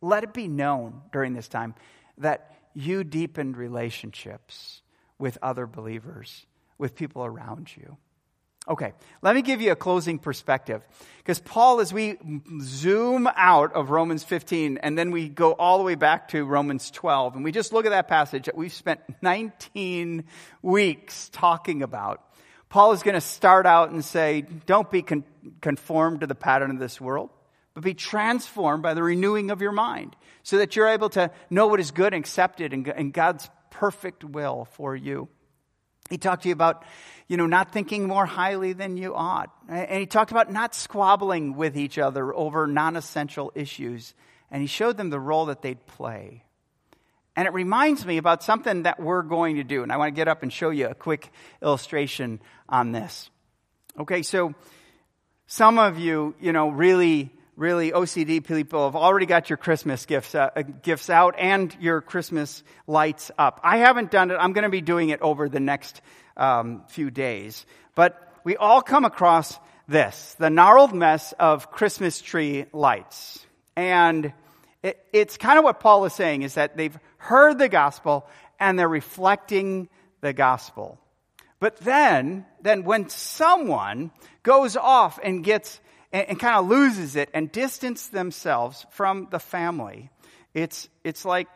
Let 0.00 0.24
it 0.24 0.32
be 0.32 0.48
known 0.48 1.02
during 1.12 1.34
this 1.34 1.48
time 1.48 1.74
that 2.18 2.56
you 2.74 3.04
deepened 3.04 3.56
relationships 3.56 4.82
with 5.18 5.38
other 5.42 5.66
believers, 5.66 6.46
with 6.78 6.96
people 6.96 7.24
around 7.24 7.70
you. 7.76 7.96
Okay, 8.68 8.92
let 9.22 9.34
me 9.34 9.42
give 9.42 9.62
you 9.62 9.72
a 9.72 9.76
closing 9.76 10.18
perspective. 10.18 10.82
Because 11.18 11.38
Paul, 11.38 11.80
as 11.80 11.92
we 11.92 12.18
zoom 12.60 13.26
out 13.34 13.72
of 13.72 13.90
Romans 13.90 14.22
15 14.22 14.78
and 14.78 14.98
then 14.98 15.10
we 15.10 15.28
go 15.28 15.52
all 15.52 15.78
the 15.78 15.84
way 15.84 15.94
back 15.94 16.28
to 16.28 16.44
Romans 16.44 16.90
12, 16.90 17.36
and 17.36 17.44
we 17.44 17.52
just 17.52 17.72
look 17.72 17.86
at 17.86 17.90
that 17.90 18.06
passage 18.06 18.46
that 18.46 18.56
we've 18.56 18.72
spent 18.72 19.00
19 19.22 20.24
weeks 20.60 21.30
talking 21.30 21.82
about, 21.82 22.22
Paul 22.68 22.92
is 22.92 23.02
going 23.02 23.14
to 23.14 23.20
start 23.20 23.64
out 23.64 23.90
and 23.90 24.04
say, 24.04 24.42
Don't 24.66 24.90
be 24.90 25.02
con- 25.02 25.24
conformed 25.62 26.20
to 26.20 26.26
the 26.26 26.34
pattern 26.34 26.70
of 26.70 26.78
this 26.78 27.00
world, 27.00 27.30
but 27.72 27.82
be 27.82 27.94
transformed 27.94 28.82
by 28.82 28.92
the 28.92 29.02
renewing 29.02 29.50
of 29.50 29.62
your 29.62 29.72
mind, 29.72 30.14
so 30.42 30.58
that 30.58 30.76
you're 30.76 30.88
able 30.88 31.08
to 31.10 31.30
know 31.48 31.66
what 31.66 31.80
is 31.80 31.90
good 31.90 32.12
and 32.12 32.22
accepted 32.22 32.72
and 32.72 33.12
God's 33.12 33.48
perfect 33.70 34.22
will 34.22 34.68
for 34.72 34.94
you. 34.94 35.28
He 36.10 36.18
talked 36.18 36.42
to 36.42 36.48
you 36.48 36.52
about, 36.52 36.84
you 37.28 37.36
know, 37.36 37.46
not 37.46 37.72
thinking 37.72 38.06
more 38.06 38.26
highly 38.26 38.72
than 38.72 38.96
you 38.96 39.14
ought. 39.14 39.50
And 39.68 40.00
he 40.00 40.06
talked 40.06 40.32
about 40.32 40.52
not 40.52 40.74
squabbling 40.74 41.54
with 41.54 41.78
each 41.78 41.98
other 41.98 42.34
over 42.34 42.66
non 42.66 42.96
essential 42.96 43.52
issues. 43.54 44.14
And 44.50 44.60
he 44.60 44.66
showed 44.66 44.96
them 44.96 45.10
the 45.10 45.20
role 45.20 45.46
that 45.46 45.62
they'd 45.62 45.86
play. 45.86 46.42
And 47.36 47.46
it 47.46 47.54
reminds 47.54 48.04
me 48.04 48.18
about 48.18 48.42
something 48.42 48.82
that 48.82 48.98
we're 48.98 49.22
going 49.22 49.56
to 49.56 49.64
do. 49.64 49.84
And 49.84 49.92
I 49.92 49.96
want 49.96 50.08
to 50.08 50.16
get 50.16 50.26
up 50.26 50.42
and 50.42 50.52
show 50.52 50.70
you 50.70 50.88
a 50.88 50.94
quick 50.94 51.30
illustration 51.62 52.40
on 52.68 52.90
this. 52.90 53.30
Okay, 53.98 54.22
so 54.22 54.54
some 55.46 55.78
of 55.78 55.98
you, 55.98 56.34
you 56.40 56.52
know, 56.52 56.68
really 56.68 57.30
really 57.60 57.92
OCD 57.92 58.42
people 58.42 58.86
have 58.86 58.96
already 58.96 59.26
got 59.26 59.50
your 59.50 59.58
Christmas 59.58 60.06
gifts, 60.06 60.34
uh, 60.34 60.48
gifts 60.80 61.10
out 61.10 61.34
and 61.38 61.76
your 61.78 62.00
Christmas 62.00 62.64
lights 62.86 63.30
up. 63.36 63.60
I 63.62 63.76
haven't 63.76 64.10
done 64.10 64.30
it. 64.30 64.36
I'm 64.36 64.54
going 64.54 64.64
to 64.64 64.70
be 64.70 64.80
doing 64.80 65.10
it 65.10 65.20
over 65.20 65.46
the 65.46 65.60
next 65.60 66.00
um, 66.38 66.84
few 66.88 67.10
days. 67.10 67.66
But 67.94 68.16
we 68.44 68.56
all 68.56 68.80
come 68.80 69.04
across 69.04 69.58
this 69.86 70.34
the 70.38 70.48
gnarled 70.48 70.94
mess 70.94 71.34
of 71.38 71.70
Christmas 71.70 72.22
tree 72.22 72.64
lights. 72.72 73.44
And 73.76 74.32
it, 74.82 74.98
it's 75.12 75.36
kind 75.36 75.58
of 75.58 75.64
what 75.64 75.80
Paul 75.80 76.06
is 76.06 76.14
saying 76.14 76.40
is 76.42 76.54
that 76.54 76.78
they've 76.78 76.98
heard 77.18 77.58
the 77.58 77.68
gospel 77.68 78.26
and 78.58 78.78
they're 78.78 78.88
reflecting 78.88 79.90
the 80.22 80.32
gospel. 80.32 80.98
But 81.58 81.76
then, 81.76 82.46
then 82.62 82.84
when 82.84 83.10
someone 83.10 84.12
goes 84.42 84.78
off 84.78 85.18
and 85.22 85.44
gets 85.44 85.78
and, 86.12 86.30
and 86.30 86.40
kind 86.40 86.56
of 86.56 86.68
loses 86.68 87.16
it 87.16 87.30
and 87.34 87.50
distance 87.50 88.08
themselves 88.08 88.86
from 88.90 89.28
the 89.30 89.38
family, 89.38 90.10
it's 90.54 90.88
it's 91.04 91.24
like 91.24 91.48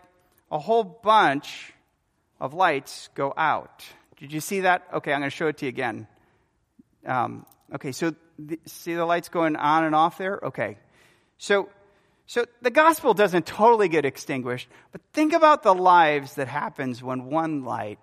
a 0.51 0.59
whole 0.59 0.85
bunch 0.85 1.73
of 2.41 2.55
lights 2.55 3.09
go 3.15 3.33
out. 3.37 3.85
Did 4.19 4.33
you 4.33 4.41
see 4.41 4.61
that? 4.61 4.87
Okay, 4.93 5.13
I'm 5.13 5.21
going 5.21 5.31
to 5.31 5.37
show 5.37 5.49
it 5.49 5.59
to 5.59 5.67
you 5.67 5.71
again. 5.71 6.07
Um, 7.05 7.47
okay, 7.75 7.93
so 7.93 8.15
see 8.67 8.95
the 8.95 9.05
lights 9.05 9.29
going 9.29 9.57
on 9.57 9.85
and 9.85 9.95
off 9.95 10.19
there? 10.19 10.39
Okay. 10.43 10.79
So, 11.39 11.69
so 12.27 12.47
the 12.63 12.71
gospel 12.71 13.15
doesn't 13.15 13.47
totally 13.47 13.89
get 13.89 14.05
extinguished, 14.05 14.69
but 14.93 15.01
think 15.13 15.33
about 15.33 15.63
the 15.63 15.75
lives 15.75 16.35
that 16.35 16.49
happens 16.49 17.03
when 17.03 17.27
one 17.27 17.65
light, 17.65 17.99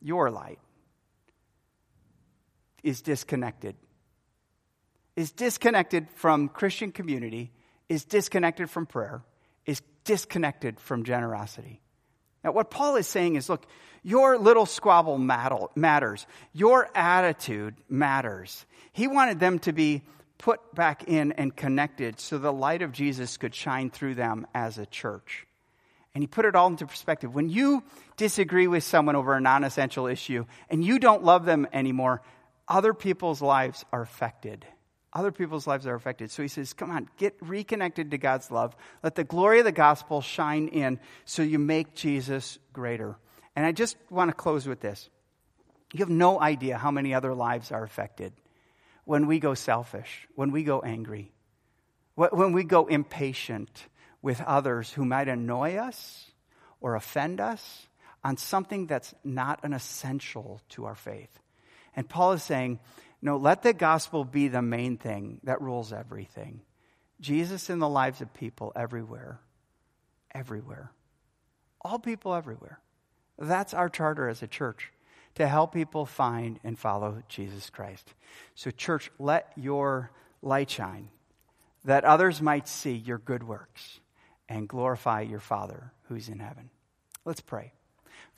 your 0.00 0.30
light, 0.30 0.58
is 2.82 3.02
disconnected. 3.02 3.76
Is 5.20 5.32
disconnected 5.32 6.08
from 6.14 6.48
Christian 6.48 6.92
community, 6.92 7.52
is 7.90 8.06
disconnected 8.06 8.70
from 8.70 8.86
prayer, 8.86 9.20
is 9.66 9.82
disconnected 10.04 10.80
from 10.80 11.04
generosity. 11.04 11.82
Now, 12.42 12.52
what 12.52 12.70
Paul 12.70 12.96
is 12.96 13.06
saying 13.06 13.34
is 13.34 13.50
look, 13.50 13.66
your 14.02 14.38
little 14.38 14.64
squabble 14.64 15.18
matters. 15.18 16.26
Your 16.54 16.88
attitude 16.94 17.74
matters. 17.86 18.64
He 18.94 19.08
wanted 19.08 19.40
them 19.40 19.58
to 19.58 19.74
be 19.74 20.04
put 20.38 20.74
back 20.74 21.04
in 21.06 21.32
and 21.32 21.54
connected 21.54 22.18
so 22.18 22.38
the 22.38 22.50
light 22.50 22.80
of 22.80 22.90
Jesus 22.90 23.36
could 23.36 23.54
shine 23.54 23.90
through 23.90 24.14
them 24.14 24.46
as 24.54 24.78
a 24.78 24.86
church. 24.86 25.46
And 26.14 26.22
he 26.22 26.28
put 26.28 26.46
it 26.46 26.56
all 26.56 26.68
into 26.68 26.86
perspective. 26.86 27.34
When 27.34 27.50
you 27.50 27.84
disagree 28.16 28.68
with 28.68 28.84
someone 28.84 29.16
over 29.16 29.34
a 29.34 29.40
non 29.42 29.64
essential 29.64 30.06
issue 30.06 30.46
and 30.70 30.82
you 30.82 30.98
don't 30.98 31.24
love 31.24 31.44
them 31.44 31.66
anymore, 31.74 32.22
other 32.66 32.94
people's 32.94 33.42
lives 33.42 33.84
are 33.92 34.00
affected. 34.00 34.64
Other 35.12 35.32
people's 35.32 35.66
lives 35.66 35.86
are 35.86 35.94
affected. 35.94 36.30
So 36.30 36.42
he 36.42 36.48
says, 36.48 36.72
Come 36.72 36.90
on, 36.90 37.08
get 37.16 37.34
reconnected 37.40 38.12
to 38.12 38.18
God's 38.18 38.50
love. 38.50 38.76
Let 39.02 39.16
the 39.16 39.24
glory 39.24 39.58
of 39.58 39.64
the 39.64 39.72
gospel 39.72 40.20
shine 40.20 40.68
in 40.68 41.00
so 41.24 41.42
you 41.42 41.58
make 41.58 41.94
Jesus 41.94 42.58
greater. 42.72 43.16
And 43.56 43.66
I 43.66 43.72
just 43.72 43.96
want 44.08 44.30
to 44.30 44.34
close 44.34 44.66
with 44.66 44.80
this. 44.80 45.10
You 45.92 46.00
have 46.00 46.08
no 46.08 46.40
idea 46.40 46.78
how 46.78 46.92
many 46.92 47.12
other 47.12 47.34
lives 47.34 47.72
are 47.72 47.82
affected 47.82 48.32
when 49.04 49.26
we 49.26 49.40
go 49.40 49.54
selfish, 49.54 50.28
when 50.36 50.52
we 50.52 50.62
go 50.62 50.80
angry, 50.80 51.32
when 52.14 52.52
we 52.52 52.62
go 52.62 52.86
impatient 52.86 53.86
with 54.22 54.40
others 54.42 54.92
who 54.92 55.04
might 55.04 55.26
annoy 55.26 55.76
us 55.76 56.30
or 56.80 56.94
offend 56.94 57.40
us 57.40 57.88
on 58.22 58.36
something 58.36 58.86
that's 58.86 59.14
not 59.24 59.58
an 59.64 59.72
essential 59.72 60.60
to 60.68 60.84
our 60.84 60.94
faith. 60.94 61.40
And 61.96 62.08
Paul 62.08 62.32
is 62.32 62.42
saying, 62.42 62.78
no, 63.22 63.36
let 63.36 63.62
the 63.62 63.72
gospel 63.72 64.24
be 64.24 64.48
the 64.48 64.62
main 64.62 64.96
thing 64.96 65.40
that 65.44 65.60
rules 65.60 65.92
everything. 65.92 66.62
Jesus 67.20 67.68
in 67.68 67.78
the 67.78 67.88
lives 67.88 68.20
of 68.20 68.32
people 68.32 68.72
everywhere. 68.74 69.40
Everywhere. 70.34 70.92
All 71.82 71.98
people 71.98 72.34
everywhere. 72.34 72.80
That's 73.38 73.74
our 73.74 73.88
charter 73.88 74.28
as 74.28 74.42
a 74.42 74.46
church 74.46 74.92
to 75.34 75.46
help 75.46 75.72
people 75.72 76.06
find 76.06 76.58
and 76.64 76.78
follow 76.78 77.22
Jesus 77.28 77.70
Christ. 77.70 78.14
So, 78.54 78.70
church, 78.70 79.10
let 79.18 79.52
your 79.56 80.10
light 80.42 80.70
shine 80.70 81.08
that 81.84 82.04
others 82.04 82.42
might 82.42 82.68
see 82.68 82.94
your 82.94 83.18
good 83.18 83.42
works 83.42 84.00
and 84.48 84.68
glorify 84.68 85.22
your 85.22 85.40
Father 85.40 85.92
who's 86.08 86.28
in 86.28 86.40
heaven. 86.40 86.70
Let's 87.24 87.40
pray. 87.40 87.72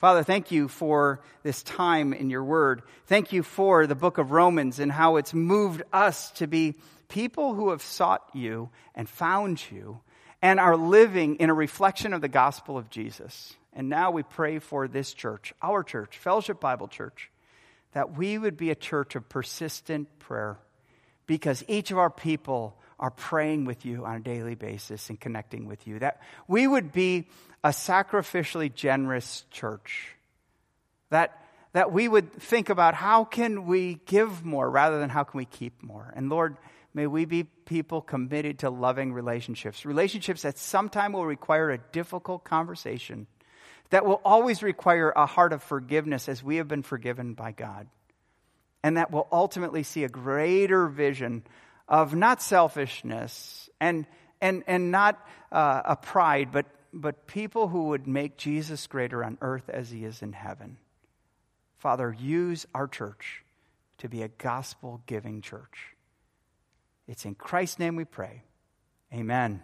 Father, 0.03 0.23
thank 0.23 0.51
you 0.51 0.67
for 0.67 1.21
this 1.43 1.63
time 1.63 2.11
in 2.11 2.29
your 2.29 2.43
word. 2.43 2.81
Thank 3.05 3.31
you 3.31 3.41
for 3.41 3.87
the 3.87 3.95
book 3.95 4.17
of 4.17 4.31
Romans 4.31 4.79
and 4.79 4.91
how 4.91 5.15
it's 5.15 5.33
moved 5.33 5.81
us 5.93 6.29
to 6.31 6.45
be 6.45 6.75
people 7.07 7.53
who 7.53 7.69
have 7.69 7.81
sought 7.81 8.21
you 8.33 8.69
and 8.95 9.07
found 9.07 9.63
you 9.71 10.01
and 10.41 10.59
are 10.59 10.75
living 10.75 11.37
in 11.37 11.49
a 11.49 11.53
reflection 11.53 12.11
of 12.11 12.19
the 12.19 12.27
gospel 12.27 12.77
of 12.77 12.89
Jesus. 12.89 13.55
And 13.71 13.87
now 13.87 14.11
we 14.11 14.23
pray 14.23 14.59
for 14.59 14.89
this 14.89 15.13
church, 15.13 15.53
our 15.61 15.83
church, 15.83 16.17
Fellowship 16.17 16.59
Bible 16.59 16.89
Church, 16.89 17.31
that 17.93 18.17
we 18.17 18.37
would 18.37 18.57
be 18.57 18.71
a 18.71 18.75
church 18.75 19.15
of 19.15 19.29
persistent 19.29 20.19
prayer 20.19 20.57
because 21.27 21.63
each 21.69 21.91
of 21.91 21.97
our 21.97 22.09
people 22.09 22.77
are 23.03 23.11
praying 23.11 23.65
with 23.65 23.85
you 23.85 24.05
on 24.05 24.15
a 24.15 24.19
daily 24.21 24.55
basis 24.55 25.09
and 25.09 25.19
connecting 25.19 25.67
with 25.67 25.85
you. 25.85 25.99
That 25.99 26.21
we 26.47 26.65
would 26.65 26.93
be 26.93 27.27
a 27.61 27.69
sacrificially 27.69 28.73
generous 28.73 29.43
church. 29.51 30.15
That, 31.09 31.37
that 31.73 31.91
we 31.91 32.07
would 32.07 32.31
think 32.31 32.69
about 32.69 32.93
how 32.93 33.25
can 33.25 33.65
we 33.65 33.95
give 34.05 34.45
more 34.45 34.69
rather 34.69 35.01
than 35.01 35.09
how 35.09 35.25
can 35.25 35.37
we 35.37 35.43
keep 35.43 35.83
more. 35.83 36.13
And 36.15 36.29
Lord, 36.29 36.55
may 36.93 37.05
we 37.05 37.25
be 37.25 37.43
people 37.43 38.01
committed 38.01 38.59
to 38.59 38.69
loving 38.69 39.11
relationships. 39.11 39.85
Relationships 39.85 40.43
that 40.43 40.57
sometime 40.57 41.11
will 41.11 41.25
require 41.25 41.71
a 41.71 41.79
difficult 41.79 42.45
conversation 42.45 43.27
that 43.89 44.05
will 44.05 44.21
always 44.23 44.63
require 44.63 45.11
a 45.13 45.25
heart 45.25 45.51
of 45.51 45.61
forgiveness 45.61 46.29
as 46.29 46.41
we 46.41 46.55
have 46.55 46.69
been 46.69 46.83
forgiven 46.83 47.33
by 47.33 47.51
God. 47.51 47.87
And 48.81 48.95
that 48.95 49.11
will 49.11 49.27
ultimately 49.29 49.83
see 49.83 50.05
a 50.05 50.09
greater 50.09 50.87
vision 50.87 51.43
of 51.93 52.15
not 52.15 52.41
selfishness 52.41 53.69
and, 53.79 54.07
and, 54.41 54.63
and 54.65 54.89
not 54.89 55.23
uh, 55.51 55.83
a 55.85 55.95
pride, 55.95 56.49
but, 56.51 56.65
but 56.91 57.27
people 57.27 57.67
who 57.67 57.89
would 57.89 58.07
make 58.07 58.35
Jesus 58.35 58.87
greater 58.87 59.23
on 59.23 59.37
earth 59.41 59.69
as 59.69 59.91
he 59.91 60.03
is 60.03 60.23
in 60.23 60.33
heaven. 60.33 60.77
Father, 61.77 62.15
use 62.19 62.65
our 62.73 62.87
church 62.87 63.43
to 63.99 64.09
be 64.09 64.23
a 64.23 64.27
gospel 64.27 65.03
giving 65.05 65.41
church. 65.41 65.93
It's 67.07 67.25
in 67.25 67.35
Christ's 67.35 67.77
name 67.77 67.95
we 67.95 68.05
pray. 68.05 68.41
Amen. 69.13 69.61